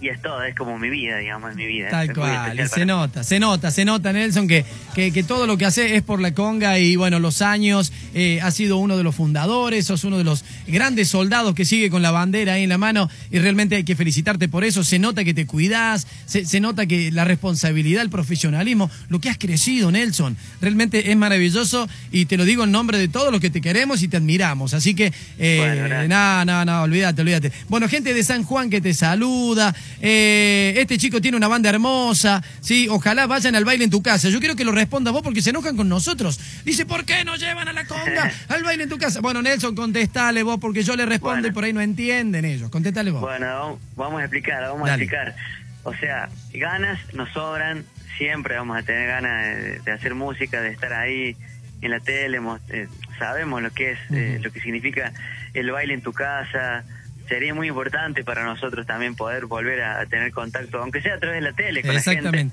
y 0.00 0.08
es 0.08 0.20
todo, 0.20 0.42
es 0.42 0.54
como 0.54 0.78
mi 0.78 0.90
vida, 0.90 1.16
digamos, 1.16 1.50
es 1.50 1.56
mi 1.56 1.66
vida. 1.66 1.88
Tal 1.88 2.12
cual, 2.12 2.56
se 2.56 2.68
para 2.68 2.84
nota, 2.84 3.24
se 3.24 3.40
nota, 3.40 3.70
se 3.70 3.84
nota, 3.84 4.12
Nelson, 4.12 4.46
que, 4.46 4.64
que, 4.94 5.10
que 5.10 5.22
todo 5.22 5.46
lo 5.46 5.56
que 5.56 5.64
hace 5.64 5.96
es 5.96 6.02
por 6.02 6.20
la 6.20 6.34
conga 6.34 6.78
y 6.78 6.96
bueno, 6.96 7.18
los 7.18 7.40
años, 7.40 7.92
eh, 8.12 8.40
has 8.42 8.54
sido 8.54 8.76
uno 8.76 8.98
de 8.98 9.02
los 9.02 9.14
fundadores, 9.14 9.86
sos 9.86 10.04
uno 10.04 10.18
de 10.18 10.24
los 10.24 10.44
grandes 10.66 11.08
soldados 11.08 11.54
que 11.54 11.64
sigue 11.64 11.88
con 11.88 12.02
la 12.02 12.10
bandera 12.10 12.54
ahí 12.54 12.64
en 12.64 12.68
la 12.68 12.76
mano 12.76 13.08
y 13.30 13.38
realmente 13.38 13.76
hay 13.76 13.84
que 13.84 13.96
felicitarte 13.96 14.48
por 14.48 14.64
eso, 14.64 14.84
se 14.84 14.98
nota 14.98 15.24
que 15.24 15.32
te 15.32 15.46
cuidás, 15.46 16.06
se, 16.26 16.44
se 16.44 16.60
nota 16.60 16.84
que 16.84 17.10
la 17.10 17.24
responsabilidad, 17.24 18.02
el 18.02 18.10
profesionalismo, 18.10 18.90
lo 19.08 19.18
que 19.18 19.30
has 19.30 19.38
crecido, 19.38 19.90
Nelson, 19.90 20.36
realmente 20.60 21.10
es 21.10 21.16
maravilloso 21.16 21.88
y 22.12 22.26
te 22.26 22.36
lo 22.36 22.44
digo 22.44 22.64
en 22.64 22.70
nombre 22.70 22.98
de 22.98 23.08
todos 23.08 23.32
los 23.32 23.40
que 23.40 23.48
te 23.48 23.62
queremos 23.62 24.02
y 24.02 24.08
te 24.08 24.18
admiramos, 24.18 24.74
así 24.74 24.94
que, 24.94 25.12
eh, 25.38 25.86
Bueno, 25.88 26.06
no, 26.06 26.44
no, 26.44 26.64
no, 26.66 26.82
olvídate, 26.82 27.22
olvídate. 27.22 27.52
Bueno, 27.68 27.88
gente 27.88 28.12
de 28.12 28.22
San 28.22 28.42
Juan 28.42 28.68
que 28.68 28.82
te 28.82 28.92
saluda. 28.92 29.74
Eh, 30.00 30.74
este 30.76 30.98
chico 30.98 31.20
tiene 31.20 31.36
una 31.36 31.48
banda 31.48 31.70
hermosa. 31.70 32.42
Sí, 32.60 32.88
ojalá 32.90 33.26
vayan 33.26 33.54
al 33.56 33.64
baile 33.64 33.84
en 33.84 33.90
tu 33.90 34.02
casa. 34.02 34.28
Yo 34.28 34.40
quiero 34.40 34.56
que 34.56 34.64
lo 34.64 34.72
respondas 34.72 35.12
vos 35.12 35.22
porque 35.22 35.42
se 35.42 35.50
enojan 35.50 35.76
con 35.76 35.88
nosotros. 35.88 36.38
Dice, 36.64 36.86
¿por 36.86 37.04
qué 37.04 37.24
no 37.24 37.36
llevan 37.36 37.68
a 37.68 37.72
la 37.72 37.84
conga 37.86 38.30
al 38.48 38.62
baile 38.62 38.84
en 38.84 38.88
tu 38.88 38.98
casa? 38.98 39.20
Bueno, 39.20 39.42
Nelson, 39.42 39.74
contestale 39.74 40.42
vos 40.42 40.58
porque 40.60 40.82
yo 40.82 40.96
le 40.96 41.06
respondo 41.06 41.34
Bueno. 41.36 41.48
y 41.48 41.52
por 41.52 41.64
ahí 41.64 41.72
no 41.72 41.80
entienden 41.80 42.44
ellos. 42.44 42.70
Contestale 42.70 43.10
vos. 43.10 43.20
Bueno, 43.20 43.78
vamos- 43.96 44.20
a 44.20 44.24
explicar, 44.24 44.62
vamos 44.62 44.86
Dale. 44.88 44.90
a 44.90 44.94
explicar. 45.04 45.36
O 45.82 45.94
sea, 45.94 46.28
ganas 46.52 46.98
nos 47.14 47.30
sobran, 47.30 47.84
siempre 48.18 48.56
vamos 48.56 48.76
a 48.78 48.82
tener 48.82 49.06
ganas 49.08 49.56
de, 49.56 49.78
de 49.80 49.92
hacer 49.92 50.14
música, 50.14 50.60
de 50.60 50.70
estar 50.70 50.92
ahí 50.92 51.36
en 51.82 51.90
la 51.90 52.00
tele, 52.00 52.40
eh, 52.70 52.88
sabemos 53.18 53.62
lo 53.62 53.70
que 53.70 53.92
es, 53.92 53.98
eh, 54.10 54.38
lo 54.42 54.50
que 54.50 54.60
significa 54.60 55.12
el 55.54 55.70
baile 55.70 55.94
en 55.94 56.00
tu 56.00 56.12
casa. 56.12 56.84
Sería 57.28 57.54
muy 57.54 57.68
importante 57.68 58.22
para 58.24 58.44
nosotros 58.44 58.86
también 58.86 59.16
poder 59.16 59.46
volver 59.46 59.82
a, 59.82 60.00
a 60.00 60.06
tener 60.06 60.30
contacto, 60.32 60.80
aunque 60.80 61.00
sea 61.02 61.14
a 61.14 61.18
través 61.18 61.42
de 61.42 61.50
la 61.50 61.56
tele, 61.56 61.82
con 61.82 61.94
la 61.94 62.00
gente. 62.02 62.50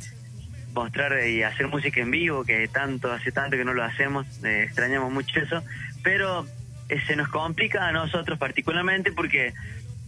Mostrar 0.74 1.28
y 1.28 1.44
hacer 1.44 1.68
música 1.68 2.02
en 2.02 2.10
vivo, 2.10 2.44
que 2.44 2.68
tanto 2.68 3.12
hace 3.12 3.32
tanto 3.32 3.56
que 3.56 3.64
no 3.64 3.74
lo 3.76 3.84
hacemos, 3.84 4.26
eh, 4.44 4.64
extrañamos 4.64 5.12
mucho 5.12 5.40
eso, 5.40 5.64
pero 6.02 6.48
eh, 6.90 7.00
se 7.06 7.16
nos 7.16 7.28
complica 7.30 7.88
a 7.88 7.92
nosotros 7.92 8.40
particularmente 8.40 9.12
porque 9.12 9.54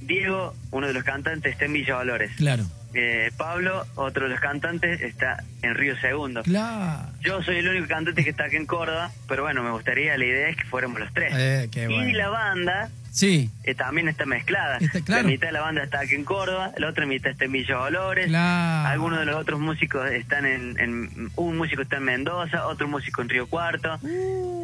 Diego, 0.02 0.56
uno 0.72 0.88
de 0.88 0.94
los 0.94 1.04
cantantes, 1.04 1.52
está 1.54 1.66
en 1.66 1.74
Villa 1.74 1.96
Valores. 1.96 2.32
Claro. 2.36 2.64
Eh, 2.96 3.30
Pablo, 3.38 3.86
otro 3.96 4.24
de 4.24 4.32
los 4.32 4.40
cantantes, 4.40 5.02
está 5.02 5.44
en 5.62 5.76
Río 5.76 5.96
Segundo. 6.00 6.42
Claro. 6.44 7.10
Yo 7.22 7.44
soy 7.44 7.58
el 7.58 7.68
único 7.68 7.88
cantante 7.88 8.24
que 8.24 8.30
está 8.32 8.46
aquí 8.46 8.56
en 8.56 8.66
Córdoba, 8.66 9.12
pero 9.28 9.44
bueno, 9.44 9.62
me 9.62 9.70
gustaría, 9.72 10.18
la 10.18 10.26
idea 10.26 10.50
es 10.50 10.58
que 10.58 10.64
fuéramos 10.64 11.00
los 11.00 11.14
tres. 11.14 11.34
Eh, 11.36 11.70
qué 11.72 11.84
Y 11.84 11.88
bueno. 11.88 12.18
la 12.18 12.30
banda 12.30 12.90
Sí, 13.16 13.50
eh, 13.64 13.76
también 13.76 14.10
está 14.10 14.26
mezclada. 14.26 14.78
Está 14.80 15.00
claro. 15.00 15.22
La 15.24 15.28
mitad 15.30 15.48
de 15.48 15.54
la 15.54 15.62
banda 15.62 15.84
está 15.84 16.02
aquí 16.02 16.16
en 16.16 16.26
Córdoba, 16.26 16.72
la 16.78 16.90
otra 16.90 17.06
mitad 17.06 17.32
está 17.32 17.46
en 17.46 17.54
Villa 17.54 17.76
Dolores. 17.76 18.28
Claro. 18.28 18.90
Algunos 18.90 19.20
de 19.20 19.26
los 19.26 19.36
otros 19.38 19.58
músicos 19.62 20.12
están 20.12 20.46
en, 20.46 20.78
en- 20.80 21.32
Un 21.38 21.56
músico 21.58 21.82
está 21.84 21.96
en 21.96 22.04
Mendoza, 22.04 22.68
otro 22.68 22.90
músico 22.90 23.22
en 23.22 23.30
Río 23.30 23.48
Cuarto. 23.48 23.98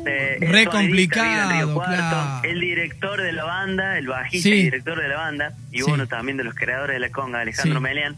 eh, 0.06 0.38
el 0.42 0.50
re 0.52 0.66
complicado, 0.66 1.30
vive 1.30 1.42
en 1.44 1.50
Río 1.68 1.74
Cuarto, 1.76 1.96
claro. 1.96 2.42
El 2.44 2.60
director 2.60 3.22
de 3.22 3.32
la 3.32 3.44
banda, 3.46 3.98
el 3.98 4.08
bajista 4.08 4.50
Sí. 4.50 4.64
director 4.64 5.00
de 5.02 5.08
la 5.08 5.16
banda, 5.16 5.54
y 5.72 5.78
Sí. 5.84 5.84
uno 5.90 6.08
también 6.08 6.36
de 6.38 6.44
los 6.44 6.54
creadores 6.54 6.96
de 6.96 7.00
la 7.00 7.10
conga, 7.10 7.40
Alejandro 7.40 7.80
Sí. 7.80 7.84
Melian, 7.84 8.18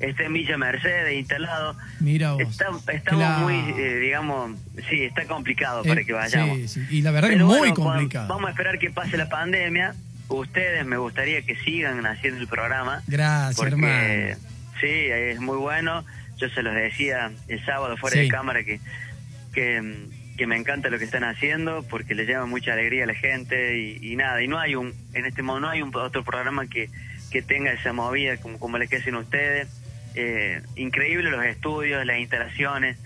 está 0.00 0.24
en 0.24 0.32
Villa 0.32 0.56
Mercedes 0.58 1.14
instalado. 1.18 1.76
mira 2.00 2.32
vos. 2.32 2.42
Está, 2.42 2.66
estamos 2.92 3.20
Claro. 3.24 3.38
muy, 3.40 3.54
eh, 3.80 3.98
digamos, 4.00 4.58
sí, 4.88 5.02
está 5.04 5.24
complicado 5.26 5.82
para 5.84 6.00
Eh, 6.00 6.04
que 6.04 6.12
vayamos. 6.12 6.58
sí, 6.58 6.68
sí. 6.68 6.86
Y 6.90 7.02
la 7.02 7.10
verdad 7.10 7.28
Pero 7.30 7.46
muy 7.46 7.58
bueno, 7.58 7.74
complicado. 7.74 8.28
Vamos 8.28 8.48
a 8.48 8.50
esperar 8.50 8.78
que 8.78 8.90
pase 8.90 9.16
la 9.16 9.28
pandemia. 9.28 9.94
Ustedes 10.28 10.84
me 10.86 10.96
gustaría 10.96 11.42
que 11.42 11.54
sigan 11.56 12.04
haciendo 12.06 12.40
el 12.40 12.48
programa. 12.48 13.02
Gracias, 13.06 13.56
porque, 13.56 13.72
hermano. 13.72 14.38
Sí, 14.80 14.88
es 14.88 15.40
muy 15.40 15.56
bueno. 15.58 16.04
Yo 16.38 16.48
se 16.48 16.62
los 16.62 16.74
decía 16.74 17.30
el 17.48 17.64
sábado 17.64 17.96
fuera 17.96 18.14
Sí. 18.16 18.22
de 18.22 18.28
cámara 18.28 18.64
que, 18.64 18.80
que, 19.52 20.06
que 20.36 20.46
me 20.46 20.56
encanta 20.56 20.88
lo 20.90 20.98
que 20.98 21.04
están 21.04 21.24
haciendo 21.24 21.82
porque 21.88 22.14
le 22.14 22.24
lleva 22.26 22.44
mucha 22.46 22.72
alegría 22.72 23.04
a 23.04 23.06
la 23.06 23.14
gente 23.14 23.78
y, 23.78 23.98
y 24.12 24.16
nada. 24.16 24.42
Y 24.42 24.48
no 24.48 24.58
hay 24.58 24.74
un, 24.74 24.92
en 25.12 25.26
este 25.26 25.42
momento 25.42 25.66
no 25.68 25.72
hay 25.72 25.82
un 25.82 25.94
otro 25.94 26.24
programa 26.24 26.66
que, 26.66 26.90
que 27.30 27.40
tenga 27.42 27.70
esa 27.72 27.92
movida 27.92 28.36
como, 28.38 28.58
como 28.58 28.78
la 28.78 28.86
que 28.86 28.96
hacen 28.96 29.14
ustedes. 29.14 29.68
Eh, 30.14 30.62
increíble 30.76 31.30
los 31.30 31.44
estudios, 31.44 32.04
las 32.06 32.18
instalaciones. 32.18 32.96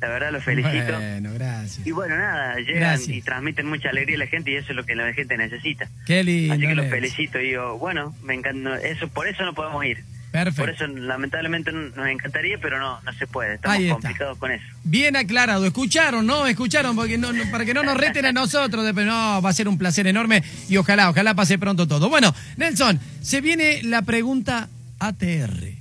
La 0.00 0.08
verdad 0.08 0.32
los 0.32 0.42
felicito. 0.42 0.94
Bueno, 0.94 1.34
gracias. 1.34 1.86
Y 1.86 1.90
bueno, 1.90 2.16
nada, 2.16 2.56
llegan 2.56 2.76
Gracias. 2.80 3.08
y 3.10 3.20
transmiten 3.20 3.66
mucha 3.66 3.90
alegría 3.90 4.16
a 4.16 4.20
la 4.20 4.26
gente 4.26 4.50
y 4.50 4.54
eso 4.56 4.70
es 4.70 4.76
lo 4.76 4.86
que 4.86 4.94
la 4.94 5.12
gente 5.12 5.36
necesita. 5.36 5.90
Qué 6.06 6.24
lindo. 6.24 6.54
Así 6.54 6.62
que 6.66 6.74
los 6.74 6.86
felicito 6.86 7.38
y 7.38 7.48
digo, 7.48 7.76
bueno, 7.76 8.14
me 8.22 8.32
encanta, 8.32 8.80
eso, 8.80 9.08
por 9.08 9.28
eso 9.28 9.44
no 9.44 9.52
podemos 9.54 9.84
ir. 9.84 10.02
Perfecto. 10.32 10.62
Por 10.62 10.70
eso 10.70 10.86
lamentablemente 10.86 11.70
nos 11.72 12.06
encantaría, 12.06 12.56
pero 12.62 12.78
no, 12.78 12.98
no 13.02 13.12
se 13.14 13.26
puede, 13.26 13.56
estamos 13.56 13.78
complicados 13.90 14.38
con 14.38 14.52
eso. 14.52 14.64
Bien 14.84 15.16
aclarado, 15.16 15.66
escucharon, 15.66 16.24
¿no? 16.24 16.46
Escucharon, 16.46 16.94
porque 16.96 17.18
no, 17.18 17.32
no- 17.34 17.50
para 17.50 17.64
que 17.66 17.74
no 17.74 17.82
nos 17.82 17.96
reten 17.98 18.24
a 18.24 18.32
nosotros. 18.32 18.84
de- 18.86 19.04
no, 19.04 19.42
va 19.42 19.50
a 19.50 19.52
ser 19.52 19.68
un 19.68 19.76
placer 19.76 20.06
enorme 20.06 20.42
y 20.68 20.76
ojalá, 20.78 21.10
ojalá 21.10 21.34
pase 21.34 21.58
pronto 21.58 21.86
todo. 21.88 22.08
Bueno, 22.08 22.34
Nelson, 22.56 22.98
se 23.20 23.40
viene 23.42 23.82
la 23.82 24.00
pregunta 24.02 24.68
ATR. 24.98 25.79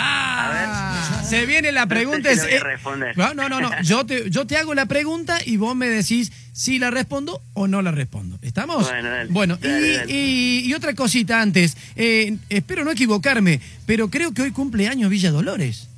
Ah, 0.00 1.22
se 1.28 1.44
viene 1.46 1.72
la 1.72 1.86
pregunta. 1.86 2.28
No 2.34 2.34
sé 2.36 2.48
si 2.48 2.54
es- 2.54 2.60
lo 2.62 2.68
voy 2.84 3.02
a 3.02 3.10
eh, 3.10 3.12
no, 3.16 3.34
no, 3.34 3.48
no, 3.48 3.60
no. 3.60 3.70
Yo 3.82 4.06
te, 4.06 4.30
yo 4.30 4.46
te 4.46 4.56
hago 4.56 4.74
la 4.74 4.86
pregunta 4.86 5.38
y 5.44 5.56
vos 5.56 5.74
me 5.74 5.88
decís 5.88 6.32
si 6.52 6.78
la 6.78 6.90
respondo 6.90 7.42
o 7.54 7.66
no 7.66 7.82
la 7.82 7.90
respondo. 7.90 8.38
¿Estamos? 8.42 8.88
Bueno, 8.88 9.10
dale. 9.10 9.30
Bueno, 9.30 9.58
y, 9.62 9.66
Dale, 9.66 10.04
y- 10.08 10.62
y 10.66 10.74
otra 10.74 10.94
cosita 10.94 11.40
antes. 11.42 11.76
Eh, 11.96 12.36
espero 12.48 12.84
no 12.84 12.90
equivocarme, 12.92 13.60
pero 13.86 14.08
creo 14.08 14.32
que 14.32 14.42
hoy 14.42 14.52
cumple 14.52 14.88
años 14.88 15.10
Villa 15.10 15.30
Dolores. 15.30 15.88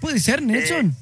¿Puede 0.00 0.20
ser, 0.20 0.42
Nelson? 0.42 0.94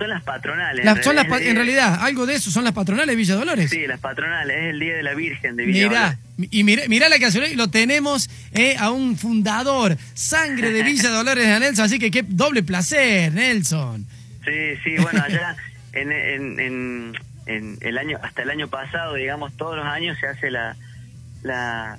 Son 0.00 0.08
las 0.08 0.22
patronales. 0.22 0.84
Las- 0.84 1.04
son 1.04 1.14
las, 1.14 1.26
pa- 1.26 1.40
en 1.42 1.54
realidad, 1.54 1.98
algo 2.00 2.24
de 2.26 2.34
eso, 2.34 2.50
son 2.50 2.64
las 2.64 2.72
patronales 2.72 3.08
de 3.12 3.16
Villa 3.16 3.34
Dolores. 3.34 3.70
Sí, 3.70 3.86
las 3.86 4.00
patronales, 4.00 4.56
es 4.56 4.64
el 4.70 4.80
Día 4.80 4.96
de 4.96 5.02
la 5.02 5.14
Virgen 5.14 5.56
de 5.56 5.66
Villa 5.66 5.88
Mirá, 5.88 6.00
Dolores. 6.00 6.48
y 6.50 6.64
mirá, 6.64 6.82
mirá 6.88 7.08
la 7.10 7.18
casualidad, 7.18 7.54
lo 7.56 7.68
tenemos 7.68 8.30
eh, 8.52 8.76
a 8.78 8.90
un 8.90 9.16
fundador, 9.18 9.96
sangre 10.14 10.72
de 10.72 10.82
Villa 10.82 11.10
Dolores 11.10 11.46
de 11.46 11.60
Nelson, 11.60 11.84
así 11.84 11.98
que 11.98 12.10
qué 12.10 12.24
doble 12.26 12.62
placer, 12.62 13.32
Nelson. 13.34 14.06
Sí, 14.44 14.76
sí, 14.82 14.96
bueno, 15.02 15.22
allá 15.22 15.54
en, 15.92 16.10
en, 16.12 16.58
en, 16.60 17.12
en 17.46 17.78
el 17.82 17.98
año, 17.98 18.18
hasta 18.22 18.40
el 18.42 18.48
año 18.50 18.68
pasado, 18.68 19.14
digamos, 19.14 19.54
todos 19.58 19.76
los 19.76 19.86
años 19.86 20.16
se 20.18 20.26
hace 20.28 20.50
la, 20.50 20.76
la 21.42 21.98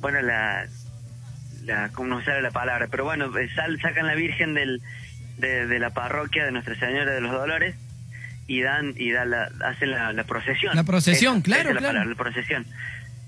bueno, 0.00 0.22
la, 0.22 0.66
la, 1.64 1.90
¿cómo 1.90 2.08
no 2.08 2.24
sale 2.24 2.40
la 2.42 2.50
palabra? 2.52 2.88
Pero 2.90 3.04
bueno, 3.04 3.36
eh, 3.38 3.48
sal, 3.54 3.78
sacan 3.82 4.06
la 4.06 4.14
Virgen 4.14 4.54
del, 4.54 4.80
de, 5.38 5.66
de 5.66 5.78
la 5.78 5.90
parroquia 5.90 6.44
de 6.44 6.52
Nuestra 6.52 6.74
Señora 6.78 7.12
de 7.12 7.20
los 7.20 7.32
Dolores 7.32 7.76
y 8.46 8.60
dan, 8.62 8.92
y 8.96 9.10
dan 9.12 9.30
la, 9.30 9.50
hacen 9.66 9.90
la, 9.90 10.12
la 10.12 10.24
procesión. 10.24 10.74
La 10.76 10.84
procesión, 10.84 11.36
Esa- 11.36 11.44
claro, 11.44 11.70
esa 11.70 11.78
es 11.78 11.82
la 11.82 11.90
claro. 11.90 12.08
la 12.10 12.14
procesión. 12.16 12.66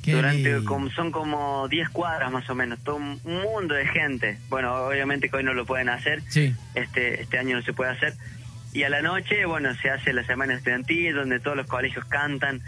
Qué 0.02 0.12
Durante, 0.12 0.62
como, 0.64 0.88
son 0.90 1.10
como 1.10 1.66
10 1.68 1.88
cuadras 1.88 2.30
más 2.30 2.48
o 2.48 2.54
menos, 2.54 2.78
todo 2.84 2.96
un 2.96 3.20
mundo 3.24 3.74
de 3.74 3.86
gente. 3.88 4.38
Bueno, 4.48 4.72
obviamente 4.86 5.28
que 5.28 5.36
hoy 5.36 5.42
no 5.44 5.52
lo 5.52 5.66
pueden 5.66 5.88
hacer, 5.88 6.22
Sí. 6.28 6.54
este 6.76 7.22
este 7.22 7.38
año 7.38 7.56
no 7.56 7.62
se 7.62 7.72
puede 7.72 7.90
hacer 7.90 8.14
y 8.72 8.82
a 8.84 8.88
la 8.90 9.00
noche 9.02 9.46
bueno 9.46 9.74
se 9.76 9.88
hace 9.90 10.12
la 10.12 10.22
semana 10.24 10.54
estudiantil 10.54 11.14
donde 11.14 11.40
todos 11.40 11.56
los 11.56 11.66
colegios 11.66 12.04
cantan 12.04 12.60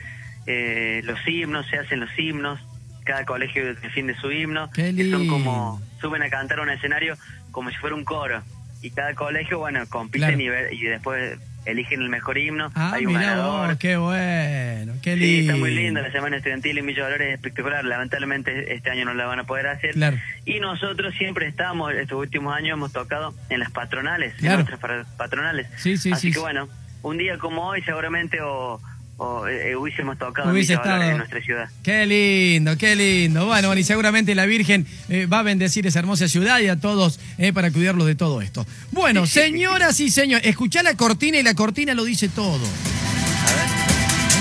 eh, 0.47 1.03
los 1.05 1.19
himnos 1.29 1.67
se 1.69 1.77
hacen 1.79 2.01
los 2.01 2.09
himnos 2.19 2.59
cada 3.05 3.25
colegio 3.27 3.75
defiende 3.75 4.17
su 4.17 4.33
himno 4.33 4.71
Qué 4.71 4.95
que 4.97 5.11
son 5.11 5.29
como 5.29 5.83
suben 6.01 6.23
a 6.23 6.31
cantar 6.31 6.61
a 6.61 6.63
un 6.63 6.71
escenario 6.71 7.15
como 7.53 7.69
si 7.71 7.77
fuera 7.77 7.95
un 7.95 8.05
coro 8.05 8.43
y 8.83 8.91
cada 8.91 9.15
colegio 9.15 9.59
bueno 9.59 9.85
compiten 9.89 10.39
Claro. 10.39 10.71
y, 10.73 10.77
y 10.77 10.83
después 10.85 11.39
eligen 11.65 12.01
el 12.01 12.09
mejor 12.09 12.39
himno 12.39 12.71
Ah, 12.75 12.93
hay 12.95 13.05
un 13.05 13.13
mirá 13.13 13.27
ganador 13.33 13.69
vos, 13.71 13.77
qué 13.79 13.97
bueno, 13.97 14.95
qué 15.03 15.15
Sí, 15.15 15.21
lindo. 15.21 15.53
está 15.53 15.61
muy 15.61 15.75
linda 15.75 16.01
la 16.01 16.11
semana 16.13 16.37
estudiantil 16.37 16.79
en 16.79 16.87
Villa 16.87 17.03
Dolores, 17.05 17.29
es 17.29 17.35
espectacular. 17.35 17.85
Lamentablemente 17.85 18.73
este 18.75 18.91
año 18.91 19.05
no 19.05 19.13
la 19.15 19.27
van 19.27 19.41
a 19.41 19.45
poder 19.45 19.67
hacer. 19.67 19.93
Claro. 19.93 20.17
Y 20.47 20.61
nosotros 20.61 21.15
siempre 21.17 21.47
estamos, 21.47 21.93
estos 21.93 22.19
últimos 22.19 22.55
años 22.57 22.75
hemos 22.75 22.93
tocado 22.93 23.35
en 23.51 23.61
las 23.61 23.71
patronales, 23.71 24.35
Claro. 24.37 24.61
en 24.61 24.67
nuestras 24.67 24.81
pa- 24.81 25.17
patronales. 25.19 25.67
Sí, 25.77 25.99
sí, 25.99 26.11
Así 26.13 26.21
sí, 26.23 26.29
que 26.29 26.35
sí. 26.35 26.41
bueno, 26.41 26.69
un 27.03 27.19
día 27.19 27.37
como 27.39 27.67
hoy 27.67 27.83
seguramente 27.83 28.41
o, 28.41 28.81
o, 29.21 29.47
eh, 29.49 29.75
hubiésemos 29.77 30.17
tocado 30.17 30.51
Hubiese 30.51 30.73
en 30.75 30.79
estado- 30.79 31.17
nuestra 31.19 31.41
ciudad. 31.43 31.69
Qué 31.83 32.07
lindo, 32.07 32.77
qué 32.79 32.95
lindo. 32.97 33.47
Bueno, 33.47 33.69
bueno, 33.69 33.81
y 33.81 33.85
seguramente 33.85 34.35
la 34.35 34.47
Virgen 34.47 34.87
eh, 35.09 35.27
va 35.27 35.41
a 35.41 35.43
bendecir 35.43 35.87
esa 35.87 35.99
hermosa 35.99 36.29
ciudad 36.29 36.61
y 36.61 36.69
a 36.69 36.77
todos 36.81 37.19
eh, 37.37 37.53
para 37.53 37.71
cuidarlos 37.73 38.07
de 38.07 38.15
todo 38.15 38.41
esto. 38.41 38.65
Bueno, 38.93 39.27
señoras 39.27 39.99
y 40.01 40.11
señores, 40.11 40.47
escuchá 40.47 40.83
la 40.83 40.95
cortina 40.95 41.39
y 41.39 41.43
la 41.43 41.55
cortina 41.55 41.95
lo 41.95 42.05
dice 42.05 42.29
todo. 42.29 42.55
A 42.55 43.53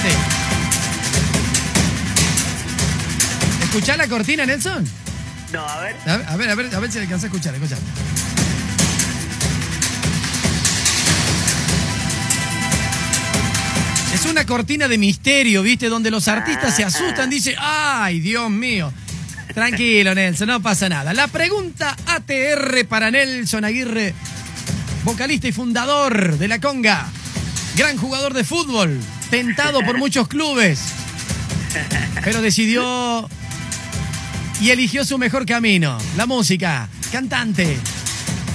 ver. 0.04 0.16
¿Escuchá 3.64 3.98
la 3.98 4.08
cortina, 4.08 4.46
Nelson? 4.46 4.86
No, 5.54 5.66
a 5.68 5.80
ver. 5.82 5.96
A 6.06 6.18
ver, 6.18 6.28
a 6.28 6.36
ver, 6.38 6.50
a 6.50 6.56
ver, 6.56 6.76
a 6.76 6.80
ver 6.80 6.92
si 6.92 7.00
alcanza 7.00 7.26
a 7.26 7.30
escuchar, 7.30 7.54
escuchar. 7.56 7.78
Es 14.18 14.26
una 14.26 14.48
cortina 14.48 14.88
de 14.88 14.98
misterio, 14.98 15.62
¿viste? 15.62 15.90
Donde 15.90 16.10
los 16.10 16.28
artistas 16.28 16.76
se 16.76 16.84
asustan, 16.84 17.30
dice, 17.30 17.56
¡ay, 17.60 18.20
Dios 18.20 18.50
mío! 18.50 18.92
Tranquilo, 19.54 20.16
Nelson, 20.16 20.48
no 20.48 20.60
pasa 20.60 20.90
nada. 20.90 21.14
La 21.14 21.28
pregunta 21.28 21.96
ATR 22.08 22.88
para 22.90 23.12
Nelson 23.12 23.64
Aguirre, 23.64 24.16
vocalista 25.04 25.48
y 25.48 25.52
fundador 25.52 26.40
de 26.40 26.48
La 26.48 26.60
Conga, 26.60 27.06
gran 27.76 27.96
jugador 27.98 28.34
de 28.34 28.44
fútbol, 28.44 29.00
tentado 29.30 29.82
por 29.82 30.00
muchos 30.00 30.28
clubes, 30.28 30.80
pero 32.24 32.42
decidió 32.42 33.30
y 34.60 34.72
eligió 34.72 35.06
su 35.06 35.20
mejor 35.20 35.46
camino, 35.46 35.96
la 36.16 36.26
música, 36.26 36.90
cantante. 37.12 37.78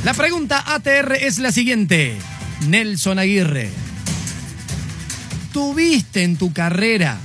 La 0.03 0.13
pregunta 0.13 0.65
ATR 0.75 1.19
es 1.21 1.39
la 1.39 1.53
siguiente, 1.53 2.17
Nelson 2.67 3.21
Aguirre. 3.21 3.92
¿Tuviste 5.53 6.23
en 6.23 6.37
tu 6.37 6.53
carrera 6.53 7.19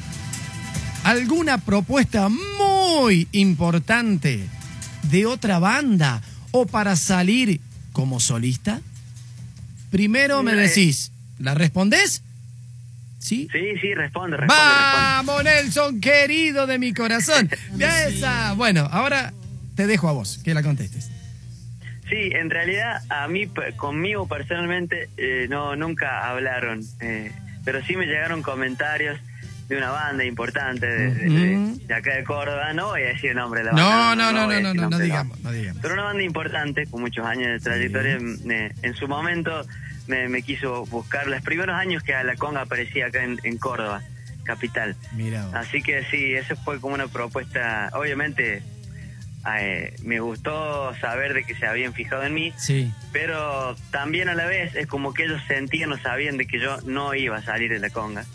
alguna 1.03 1.57
propuesta 1.59 2.27
muy 2.29 3.27
importante 3.31 4.41
de 5.03 5.25
otra 5.25 5.59
banda 5.59 6.21
o 6.51 6.65
para 6.65 6.95
salir 6.95 7.61
como 7.93 8.19
solista? 8.19 8.81
Primero 9.91 10.43
me 10.43 10.51
Eh. 10.53 10.55
decís, 10.55 11.11
¿la 11.39 11.53
respondés? 11.53 12.21
¿Sí? 13.19 13.47
Sí, 13.51 13.59
sí, 13.81 13.93
responde, 13.93 14.37
responde, 14.37 14.63
responde. 14.63 15.05
Vamos, 15.07 15.43
Nelson, 15.43 16.01
querido 16.01 16.67
de 16.67 16.77
mi 16.79 16.93
corazón. 16.93 17.49
Esa. 17.79 18.53
Bueno, 18.53 18.87
ahora 18.91 19.33
te 19.75 19.87
dejo 19.87 20.07
a 20.09 20.11
vos 20.11 20.39
que 20.43 20.53
la 20.53 20.63
contestes. 20.63 21.09
Sí, 22.09 22.29
en 22.33 22.49
realidad 22.49 23.01
a 23.09 23.27
mí, 23.27 23.47
conmigo 23.75 24.27
personalmente, 24.27 25.09
eh, 25.17 25.47
no 25.49 25.75
nunca 25.75 26.29
hablaron, 26.29 26.81
eh, 27.01 27.31
pero 27.67 27.83
sí 27.83 27.97
me 27.97 28.05
llegaron 28.05 28.41
comentarios 28.41 29.19
de 29.67 29.75
una 29.75 29.89
banda 29.91 30.23
importante 30.23 30.87
de, 30.87 31.13
de- 31.13 31.29
de- 31.29 31.57
Ujú. 31.57 31.79
de 31.85 31.93
acá 31.93 32.15
de 32.15 32.23
Córdoba. 32.23 32.71
No 32.71 32.85
voy 32.87 33.01
a 33.01 33.07
decir 33.07 33.31
el 33.31 33.35
nombre 33.35 33.59
de 33.59 33.65
la 33.65 33.71
banda. 33.73 34.15
no, 34.15 34.15
no, 34.15 34.31
no, 34.31 34.47
no, 34.61 34.73
no, 34.73 34.89
no 34.89 34.97
digamos, 34.99 35.37
no 35.41 35.51
digamos. 35.51 35.81
Pero 35.81 35.93
una 35.95 36.03
banda 36.03 36.23
importante, 36.23 36.85
con 36.87 37.01
muchos 37.01 37.25
años 37.25 37.47
de 37.49 37.59
trayectoria, 37.59 38.17
me- 38.45 38.71
en 38.81 38.95
su 38.95 39.09
momento 39.09 39.65
me, 40.07 40.29
me 40.29 40.41
quiso 40.43 40.85
buscar 40.85 41.27
los 41.27 41.41
primeros 41.41 41.75
años 41.75 42.01
que 42.03 42.15
a 42.15 42.23
la 42.23 42.37
conga 42.37 42.61
aparecía 42.61 43.07
acá 43.07 43.21
en, 43.25 43.37
en 43.43 43.57
Córdoba, 43.57 44.01
capital. 44.45 44.95
Mira. 45.11 45.49
Así 45.53 45.81
que 45.81 46.05
sí, 46.09 46.35
eso 46.35 46.55
fue 46.63 46.79
como 46.79 46.93
una 46.95 47.07
propuesta. 47.09 47.89
Obviamente, 47.91 48.63
eh, 49.59 49.93
me 50.03 50.19
gustó 50.19 50.93
saber 50.99 51.33
de 51.33 51.43
que 51.43 51.55
se 51.55 51.65
habían 51.65 51.93
fijado 51.93 52.23
en 52.23 52.33
mí, 52.33 52.53
Sí. 52.57 52.91
pero 53.13 53.75
también 53.91 54.29
a 54.29 54.35
la 54.35 54.45
vez 54.45 54.75
es 54.75 54.87
como 54.87 55.13
que 55.13 55.23
ellos 55.23 55.41
sentían 55.47 55.91
o 55.91 55.97
sabían 55.97 56.37
de 56.37 56.45
que 56.47 56.59
yo 56.59 56.77
no 56.81 57.13
iba 57.15 57.37
a 57.37 57.41
salir 57.43 57.71
de 57.71 57.79
la 57.79 57.89
conga. 57.89 58.25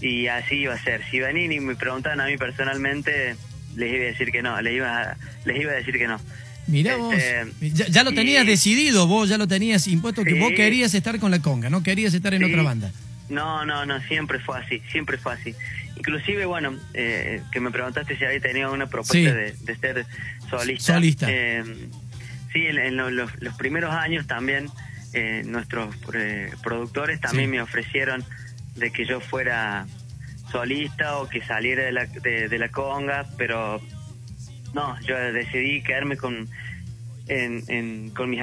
Y 0.00 0.28
así 0.28 0.54
iba 0.56 0.74
a 0.74 0.78
ser. 0.82 1.02
Si 1.10 1.18
venían 1.18 1.52
y 1.52 1.60
me 1.60 1.74
preguntaban 1.74 2.20
a 2.20 2.26
mí 2.26 2.36
personalmente, 2.36 3.36
les 3.76 3.92
iba 3.92 4.04
a 4.04 4.06
decir 4.06 4.30
que 4.30 4.42
no, 4.42 4.60
les 4.62 4.74
iba 4.74 5.02
a, 5.02 5.16
les 5.44 5.60
iba 5.60 5.72
a 5.72 5.74
decir 5.74 5.98
que 5.98 6.06
no. 6.06 6.20
Mirá 6.68 6.96
vos. 6.96 7.14
Este, 7.14 7.46
Ya, 7.72 7.86
ya 7.88 8.04
lo 8.04 8.12
tenías 8.12 8.44
y- 8.44 8.46
decidido, 8.46 9.06
vos 9.06 9.28
ya 9.28 9.38
lo 9.38 9.48
tenías 9.48 9.86
impuesto 9.88 10.22
que 10.22 10.34
Sí. 10.34 10.38
vos 10.38 10.52
querías 10.54 10.94
estar 10.94 11.18
con 11.18 11.30
la 11.30 11.40
conga, 11.40 11.68
no 11.70 11.82
querías 11.82 12.14
estar 12.14 12.32
en 12.34 12.44
Sí. 12.44 12.50
otra 12.52 12.62
banda. 12.62 12.92
No, 13.28 13.64
no, 13.66 13.84
no, 13.86 14.00
siempre 14.02 14.38
fue 14.38 14.58
así, 14.58 14.80
siempre 14.90 15.18
fue 15.18 15.34
así. 15.34 15.54
Inclusive, 15.96 16.46
bueno, 16.46 16.76
eh, 16.94 17.42
que 17.52 17.60
me 17.60 17.70
preguntaste 17.70 18.16
si 18.16 18.24
había 18.24 18.40
tenido 18.40 18.72
una 18.72 18.86
propuesta 18.86 19.14
Sí. 19.14 19.22
de, 19.24 19.52
de 19.60 19.76
ser 19.76 20.06
solista. 20.48 20.94
Solista. 20.94 21.26
Eh, 21.30 21.62
sí, 22.52 22.66
en, 22.66 22.78
en 22.78 22.96
lo- 22.96 23.10
los, 23.10 23.30
los 23.42 23.54
primeros 23.56 23.92
años 23.92 24.26
también 24.26 24.68
eh, 25.14 25.42
nuestros 25.46 25.94
eh, 26.14 26.50
productores 26.62 27.20
también 27.20 27.46
Sí. 27.48 27.56
me 27.56 27.62
ofrecieron 27.62 28.24
de 28.76 28.90
que 28.90 29.04
yo 29.06 29.20
fuera 29.20 29.86
solista 30.52 31.16
o 31.18 31.28
que 31.28 31.42
saliera 31.42 31.84
de 31.84 31.92
la, 31.92 32.06
de, 32.06 32.48
de 32.48 32.58
la 32.58 32.68
conga, 32.70 33.26
pero 33.36 33.80
no, 34.74 35.00
yo 35.02 35.16
decidí 35.16 35.82
quedarme 35.82 36.16
con, 36.16 36.48
en, 37.28 37.62
en- 37.68 38.10
con 38.10 38.30
mis 38.30 38.40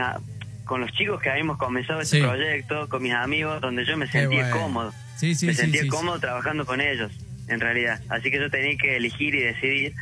con 0.66 0.82
los 0.82 0.92
chicos 0.94 1.22
que 1.22 1.30
habíamos 1.30 1.58
comenzado 1.58 2.02
este 2.02 2.18
Sí. 2.18 2.24
proyecto, 2.24 2.90
con 2.90 3.04
mis 3.04 3.14
amigos, 3.14 3.62
donde 3.62 3.86
yo 3.86 3.96
me 3.98 4.08
sentía 4.08 4.42
bueno. 4.50 4.58
cómodo. 4.58 4.94
Sí, 5.16 5.36
sí, 5.36 5.46
me 5.46 5.54
sí, 5.54 5.62
sentía 5.62 5.88
cómodo 5.88 6.20
trabajando 6.20 6.66
con 6.66 6.82
ellos, 6.82 7.12
en 7.48 7.60
realidad. 7.60 8.02
Así 8.10 8.32
que 8.32 8.40
yo 8.40 8.50
tenía 8.50 8.76
que 8.76 8.98
elegir 8.98 9.36
y 9.36 9.42
decidir. 9.42 9.94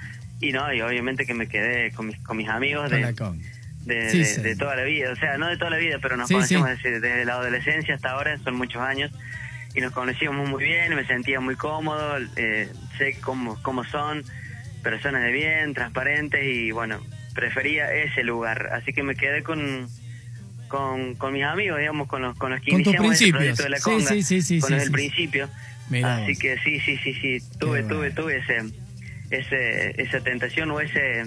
Y 0.47 0.51
no, 0.51 0.73
y 0.73 0.81
obviamente 0.81 1.25
que 1.25 1.33
me 1.33 1.47
quedé 1.47 1.91
con 1.91 2.07
mis, 2.07 2.17
con 2.19 2.37
mis 2.37 2.49
amigos 2.49 2.89
de, 2.91 2.99
la 3.01 3.13
conga. 3.13 3.43
de, 3.85 4.09
Sí, 4.09 4.17
de- 4.19 4.25
sí. 4.25 4.41
de 4.41 4.55
toda 4.55 4.75
la 4.75 4.83
vida. 4.83 5.11
O 5.11 5.15
sea, 5.15 5.37
no 5.37 5.47
de 5.47 5.57
toda 5.57 5.69
la 5.71 5.77
vida, 5.77 5.99
pero 6.01 6.17
nos 6.17 6.27
Sí, 6.27 6.33
conocemos 6.35 6.69
sí. 6.81 6.89
Desde, 6.89 6.99
desde 6.99 7.25
la 7.25 7.33
adolescencia 7.35 7.95
hasta 7.95 8.11
ahora, 8.11 8.37
son 8.39 8.55
muchos 8.55 8.81
años. 8.81 9.11
Y 9.75 9.81
nos 9.81 9.91
conocíamos 9.91 10.47
muy 10.49 10.63
bien, 10.63 10.93
me 10.95 11.05
sentía 11.05 11.39
muy 11.39 11.55
cómodo, 11.55 12.17
eh, 12.35 12.69
sé 12.99 13.17
cómo, 13.21 13.59
cómo 13.63 13.83
son, 13.85 14.23
personas 14.83 15.23
de 15.23 15.31
bien, 15.31 15.73
transparentes 15.73 16.43
y 16.45 16.69
bueno, 16.71 17.01
prefería 17.33 17.91
ese 17.93 18.23
lugar. 18.23 18.69
Así 18.73 18.93
que 18.93 19.01
me 19.01 19.15
quedé 19.15 19.41
con, 19.41 19.87
con, 20.67 21.15
con 21.15 21.33
mis 21.33 21.43
amigos, 21.43 21.79
digamos, 21.79 22.07
con 22.07 22.21
los, 22.21 22.37
con 22.37 22.51
los 22.51 22.61
que 22.61 22.71
Con 22.71 22.81
iniciamos 22.81 23.13
ese 23.15 23.31
principios. 23.31 23.37
proyecto 23.39 23.63
de 23.63 23.69
la 23.69 23.79
conga, 23.79 24.59
con 24.61 24.71
los 24.71 24.81
del 24.83 24.91
principio. 24.91 25.49
Mirá 25.89 26.15
Así 26.17 26.31
vos. 26.33 26.39
que 26.39 26.57
sí, 26.63 26.79
sí, 26.79 26.97
sí, 26.97 27.13
sí, 27.13 27.39
tuve, 27.59 27.83
tuve, 27.83 27.95
bueno. 28.09 28.15
tuve 28.15 28.37
ese, 28.37 28.61
ese, 29.37 30.01
esa 30.01 30.19
tentación 30.21 30.71
o 30.71 30.79
ese... 30.79 31.23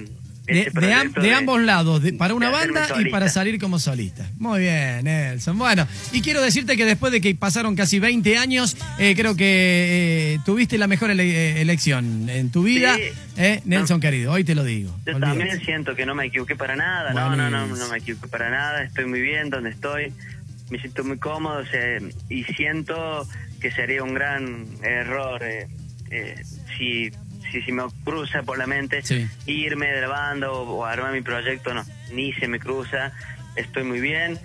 De, 0.46 0.60
ese 0.60 0.70
de 0.78 0.94
am- 0.94 1.12
de 1.12 1.34
ambos 1.34 1.60
lados, 1.60 2.00
de- 2.04 2.12
para 2.12 2.32
una 2.32 2.50
banda 2.50 2.86
y 3.00 3.06
para 3.10 3.28
salir 3.28 3.58
como 3.58 3.80
solista. 3.80 4.30
Muy 4.38 4.60
bien, 4.60 5.02
Nelson. 5.02 5.58
Bueno, 5.58 5.88
y 6.12 6.20
quiero 6.20 6.40
decirte 6.40 6.76
que 6.76 6.84
después 6.84 7.10
de 7.12 7.20
que 7.20 7.34
pasaron 7.34 7.74
casi 7.74 7.98
20 7.98 8.38
años, 8.38 8.76
eh, 9.00 9.14
creo 9.16 9.34
que 9.34 10.34
eh, 10.34 10.38
tuviste 10.44 10.78
la 10.78 10.86
mejor 10.86 11.10
ele- 11.10 11.24
eh, 11.58 11.60
elección 11.62 12.28
en 12.30 12.52
tu 12.52 12.62
vida, 12.62 12.94
Sí. 12.94 13.02
eh, 13.38 13.60
Nelson 13.64 13.98
querido. 14.00 14.30
Hoy 14.30 14.44
te 14.44 14.54
lo 14.54 14.62
digo. 14.62 14.96
Yo 15.04 15.16
olvídate. 15.16 15.36
también 15.38 15.60
siento 15.64 15.96
que 15.96 16.06
no 16.06 16.14
me 16.14 16.26
equivoqué 16.26 16.54
para 16.54 16.76
nada, 16.76 17.12
no, 17.12 17.34
no, 17.34 17.50
no, 17.50 17.66
no 17.66 17.88
me 17.88 17.98
equivoqué 17.98 18.28
para 18.28 18.48
nada, 18.48 18.84
estoy 18.84 19.06
muy 19.06 19.20
bien 19.22 19.50
donde 19.50 19.70
estoy, 19.70 20.12
me 20.70 20.78
siento 20.78 21.02
muy 21.02 21.18
cómodo 21.18 21.58
o 21.58 21.66
sea, 21.66 21.98
y 22.28 22.44
siento 22.44 23.26
que 23.60 23.72
sería 23.72 24.04
un 24.04 24.14
gran 24.14 24.64
error 24.84 25.42
eh, 25.42 25.66
eh, 26.12 26.36
si, 26.78 27.10
si, 27.52 27.62
si 27.62 27.72
me 27.72 27.84
cruza 28.04 28.42
por 28.42 28.58
la 28.58 28.66
mente 28.66 29.02
Sí. 29.02 29.26
irme 29.46 29.86
de 29.88 30.00
la 30.02 30.08
banda 30.08 30.50
o, 30.50 30.62
o 30.68 30.84
armar 30.84 31.12
mi 31.12 31.22
proyecto, 31.22 31.72
no, 31.74 31.84
ni 32.12 32.32
se 32.34 32.48
me 32.48 32.58
cruza, 32.58 33.12
estoy 33.56 33.84
muy 33.84 34.00
bien 34.00 34.38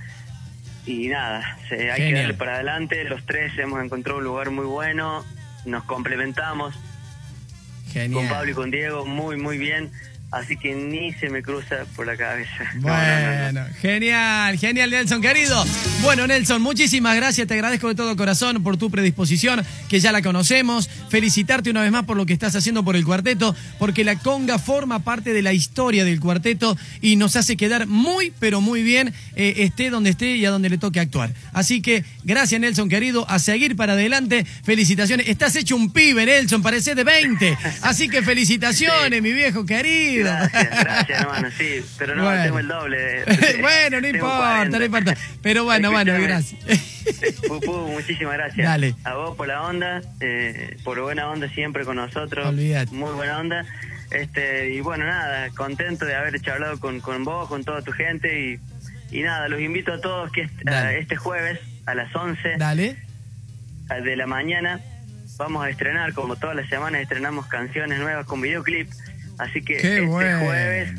y 0.85 1.07
nada, 1.09 1.57
se- 1.69 1.91
hay 1.91 2.09
que 2.09 2.13
darle 2.13 2.33
para 2.33 2.55
adelante, 2.55 3.03
los 3.03 3.25
tres 3.25 3.57
hemos 3.59 3.83
encontrado 3.83 4.17
un 4.19 4.23
lugar 4.25 4.49
muy 4.51 4.65
bueno, 4.65 5.23
nos 5.65 5.83
complementamos, 5.83 6.73
Genial. 7.91 8.13
con 8.13 8.29
Pablo 8.29 8.51
y 8.51 8.53
con 8.53 8.71
Diego 8.71 9.05
muy 9.05 9.37
muy 9.37 9.57
bien 9.57 9.91
así 10.31 10.57
que 10.57 10.73
ni 10.73 11.13
se 11.13 11.29
me 11.29 11.43
cruza 11.43 11.85
por 11.95 12.07
la 12.07 12.17
cabeza 12.17 12.51
No, 12.75 12.87
no, 12.87 12.87
no, 12.87 13.51
no. 13.51 13.61
Bueno, 13.61 13.65
genial, 13.81 14.57
genial 14.57 14.89
Nelson, 14.89 15.21
querido. 15.21 15.63
Bueno, 16.01 16.25
Nelson, 16.25 16.61
muchísimas 16.61 17.15
gracias, 17.15 17.47
te 17.47 17.53
agradezco 17.53 17.87
de 17.87 17.95
todo 17.95 18.15
corazón 18.15 18.63
por 18.63 18.77
tu 18.77 18.89
predisposición, 18.89 19.63
que 19.89 19.99
ya 19.99 20.11
la 20.11 20.21
conocemos. 20.21 20.89
Felicitarte 21.09 21.69
una 21.69 21.81
vez 21.81 21.91
más 21.91 22.05
por 22.05 22.17
lo 22.17 22.25
que 22.25 22.33
estás 22.33 22.55
haciendo 22.55 22.83
por 22.83 22.95
el 22.95 23.05
cuarteto, 23.05 23.55
porque 23.77 24.03
la 24.03 24.17
conga 24.17 24.57
forma 24.57 24.99
parte 24.99 25.33
de 25.33 25.41
la 25.41 25.53
historia 25.53 26.05
del 26.05 26.19
cuarteto 26.19 26.77
y 27.01 27.15
nos 27.15 27.35
hace 27.35 27.57
quedar 27.57 27.87
muy, 27.87 28.33
pero 28.39 28.61
muy 28.61 28.83
bien, 28.83 29.13
eh, 29.35 29.55
esté 29.57 29.89
donde 29.89 30.11
esté 30.11 30.35
y 30.37 30.45
a 30.45 30.49
donde 30.49 30.69
le 30.69 30.77
toque 30.77 30.99
actuar. 30.99 31.31
Así 31.53 31.81
que, 31.81 32.03
gracias 32.23 32.59
Nelson, 32.61 32.89
querido, 32.89 33.29
a 33.29 33.39
seguir 33.39 33.75
para 33.75 33.93
adelante. 33.93 34.45
Felicitaciones. 34.63 35.27
Estás 35.27 35.55
hecho 35.55 35.75
un 35.75 35.91
pibe, 35.91 36.25
Nelson, 36.25 36.61
parece 36.61 36.95
de 36.95 37.03
20. 37.03 37.57
Así 37.81 38.07
que 38.09 38.21
felicitaciones, 38.21 39.21
mi 39.21 39.33
viejo 39.33 39.65
querido. 39.65 40.20
Gracias 40.23 40.83
gracias 40.83 41.21
hermano 41.21 41.49
sí 41.57 41.85
pero 41.97 42.15
no 42.15 42.23
Bueno. 42.23 42.43
tengo 42.43 42.59
el 42.59 42.67
doble 42.67 43.23
bueno, 43.61 44.01
no 44.01 44.07
importa, 44.07 44.37
40. 44.37 44.79
no 44.79 44.85
importa. 44.85 45.15
Pero 45.41 45.63
bueno, 45.63 45.91
bueno, 45.91 46.13
Escúchame. 46.13 46.27
gracias. 46.27 47.41
Pupu, 47.47 47.87
muchísimas 47.87 48.33
gracias 48.33 48.65
Dale. 48.67 48.95
a 49.03 49.13
vos 49.15 49.35
por 49.35 49.47
la 49.47 49.61
onda 49.63 50.01
eh, 50.19 50.77
por 50.83 50.99
buena 51.01 51.27
onda 51.29 51.47
siempre 51.49 51.83
con 51.85 51.95
nosotros 51.95 52.47
Olvídate. 52.47 52.91
muy 52.93 53.11
buena 53.13 53.39
onda 53.39 53.65
este 54.11 54.71
y 54.73 54.81
bueno 54.81 55.05
nada 55.05 55.49
contento 55.51 56.05
de 56.05 56.15
haber 56.15 56.39
charlado 56.41 56.79
con, 56.79 56.99
con 56.99 57.23
vos 57.23 57.47
con 57.49 57.63
toda 57.63 57.81
tu 57.81 57.91
gente 57.91 58.39
y, 58.39 58.59
y 59.17 59.21
nada 59.23 59.47
los 59.47 59.59
invito 59.61 59.93
a 59.93 60.01
todos 60.01 60.31
que 60.31 60.49
a 60.67 60.93
este 60.93 61.15
jueves 61.15 61.59
a 61.85 61.95
las 61.95 62.13
11 62.15 62.57
Dale. 62.57 62.97
de 64.03 64.15
la 64.15 64.27
mañana 64.27 64.79
vamos 65.37 65.65
a 65.65 65.69
estrenar, 65.69 66.13
como 66.13 66.35
todas 66.35 66.55
las 66.55 66.69
semanas 66.69 67.01
estrenamos 67.01 67.47
canciones 67.47 67.97
nuevas 67.99 68.27
con 68.27 68.41
videoclip, 68.41 68.87
así 69.37 69.61
que 69.61 69.77
Qué 69.77 69.95
este 69.95 70.01
bueno. 70.01 70.39
jueves 70.39 70.93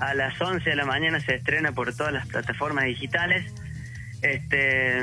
a 0.00 0.14
las 0.14 0.40
11 0.40 0.68
de 0.68 0.76
la 0.76 0.84
mañana 0.84 1.20
se 1.20 1.36
estrena 1.36 1.72
por 1.72 1.94
todas 1.94 2.12
las 2.12 2.26
plataformas 2.26 2.84
digitales. 2.84 3.52
Este, 4.22 5.02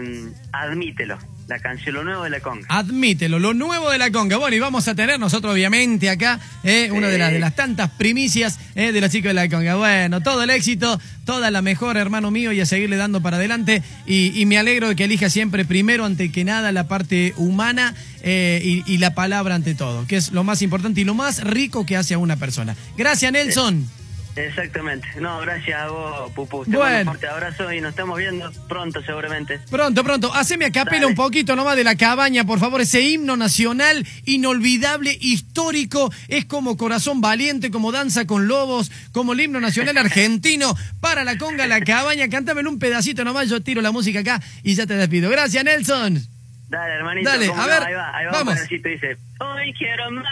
admítelo. 0.52 1.18
La 1.52 1.60
canción 1.60 1.96
Lo 1.96 2.04
Nuevo 2.06 2.24
de 2.24 2.30
la 2.30 2.40
Conga. 2.40 2.66
Admítelo, 2.70 3.38
lo 3.38 3.54
nuevo 3.54 3.90
de 3.92 3.98
la 3.98 4.10
conga. 4.10 4.38
Bueno, 4.38 4.56
y 4.56 4.60
vamos 4.60 4.88
a 4.88 4.96
tener 4.96 5.20
nosotros, 5.20 5.54
obviamente, 5.54 6.10
acá 6.10 6.40
eh, 6.64 6.90
una 6.92 7.10
de 7.10 7.18
las, 7.18 7.34
de 7.34 7.40
las 7.40 7.56
tantas 7.56 7.92
primicias 7.92 8.58
eh, 8.76 8.94
de 8.94 9.02
los 9.02 9.12
chicos 9.12 9.30
de 9.30 9.34
la 9.34 9.50
conga. 9.50 9.76
Bueno, 9.76 10.22
todo 10.22 10.44
el 10.44 10.50
éxito, 10.50 11.00
toda 11.26 11.52
la 11.52 11.62
mejor, 11.62 11.98
hermano 11.98 12.32
mío, 12.32 12.54
y 12.54 12.62
a 12.62 12.66
seguirle 12.66 12.96
dando 12.96 13.22
para 13.22 13.36
adelante. 13.36 13.84
Y, 14.06 14.32
y 14.40 14.46
me 14.46 14.58
alegro 14.58 14.88
de 14.88 14.96
que 14.96 15.04
elija 15.04 15.30
siempre, 15.30 15.66
primero, 15.66 16.06
ante 16.06 16.32
que 16.32 16.46
nada, 16.46 16.72
la 16.72 16.88
parte 16.88 17.34
humana 17.36 17.96
eh, 18.24 18.62
y, 18.64 18.84
y 18.92 18.98
la 19.00 19.14
palabra 19.14 19.56
ante 19.56 19.76
todo, 19.76 20.08
que 20.08 20.16
es 20.16 20.32
lo 20.32 20.46
más 20.46 20.62
importante 20.62 21.02
y 21.02 21.04
lo 21.04 21.16
más 21.16 21.44
rico 21.44 21.86
que 21.86 21.98
hace 21.98 22.14
a 22.14 22.18
una 22.18 22.38
persona. 22.38 22.78
Gracias, 22.96 23.30
Nelson. 23.30 24.01
Exactamente. 24.36 25.08
No, 25.20 25.40
gracias 25.42 25.80
a 25.82 25.88
vos, 25.90 26.32
Pupu. 26.32 26.64
Te 26.64 26.72
Bueno. 26.78 26.82
mando 26.84 27.00
un 27.00 27.06
fuerte 27.18 27.28
abrazo 27.28 27.74
y 27.74 27.82
nos 27.82 27.90
estamos 27.90 28.18
viendo 28.18 28.50
pronto 28.70 29.02
seguramente. 29.04 29.60
Pronto, 29.70 30.04
pronto. 30.04 30.34
Haceme 30.34 30.66
a 30.66 30.72
capela 30.72 31.06
un 31.08 31.16
poquito 31.16 31.56
nomás 31.56 31.76
de 31.76 31.84
la 31.84 31.96
cabaña, 31.96 32.46
por 32.46 32.60
favor. 32.60 32.80
Ese 32.82 33.02
himno 33.02 33.36
nacional, 33.36 34.08
inolvidable, 34.26 35.18
histórico. 35.20 36.12
Es 36.30 36.46
como 36.46 36.78
Corazón 36.78 37.20
Valiente, 37.20 37.72
como 37.72 37.92
Danza 37.92 38.26
con 38.26 38.48
Lobos, 38.48 38.90
como 39.12 39.34
el 39.34 39.42
himno 39.42 39.60
nacional 39.60 39.98
argentino. 39.98 40.76
Para 41.02 41.24
la 41.24 41.38
conga, 41.38 41.68
la 41.68 41.82
cabaña. 41.82 42.30
Cántamelo 42.30 42.70
un 42.70 42.80
pedacito 42.80 43.24
nomás. 43.26 43.50
Yo 43.50 43.62
tiro 43.62 43.82
la 43.82 43.92
música 43.92 44.20
acá 44.20 44.42
y 44.64 44.76
ya 44.76 44.86
te 44.88 44.94
despido. 44.94 45.30
Gracias, 45.30 45.64
Nelson. 45.64 46.22
Dale, 46.70 46.94
hermanito. 46.94 47.30
Dale, 47.30 47.48
¿cómo 47.48 47.62
a 47.62 47.68
ver, 47.68 47.84
Ahí 47.84 47.94
va, 47.94 48.18
ahí 48.18 48.26
va 48.28 48.32
vamos. 48.32 48.56
dice. 48.70 49.18
Hoy 49.42 49.74
quiero 49.78 50.06
amanecer 50.06 50.32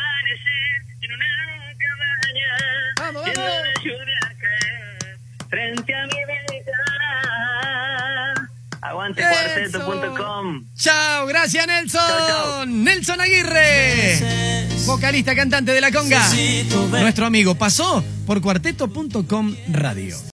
Vamos, 3.19 3.35
vamos. 3.35 3.51
frente 5.49 5.95
a 5.95 6.05
mi 6.07 6.25
ventana. 6.25 6.49
Aguante 8.81 9.21
Eso. 9.21 9.29
cuarteto.com. 9.79 10.65
Chao, 10.75 11.25
gracias, 11.27 11.67
Nelson. 11.67 12.01
Chao, 12.07 12.27
chao. 12.27 12.65
Nelson 12.65 13.21
Aguirre. 13.21 14.19
Vocalista, 14.85 15.35
cantante 15.35 15.71
de 15.71 15.81
la 15.81 15.91
conga. 15.91 16.21
Nuestro 16.89 17.25
amigo 17.25 17.55
pasó 17.55 18.03
por 18.25 18.41
cuarteto.com 18.41 19.55
radio. 19.71 20.17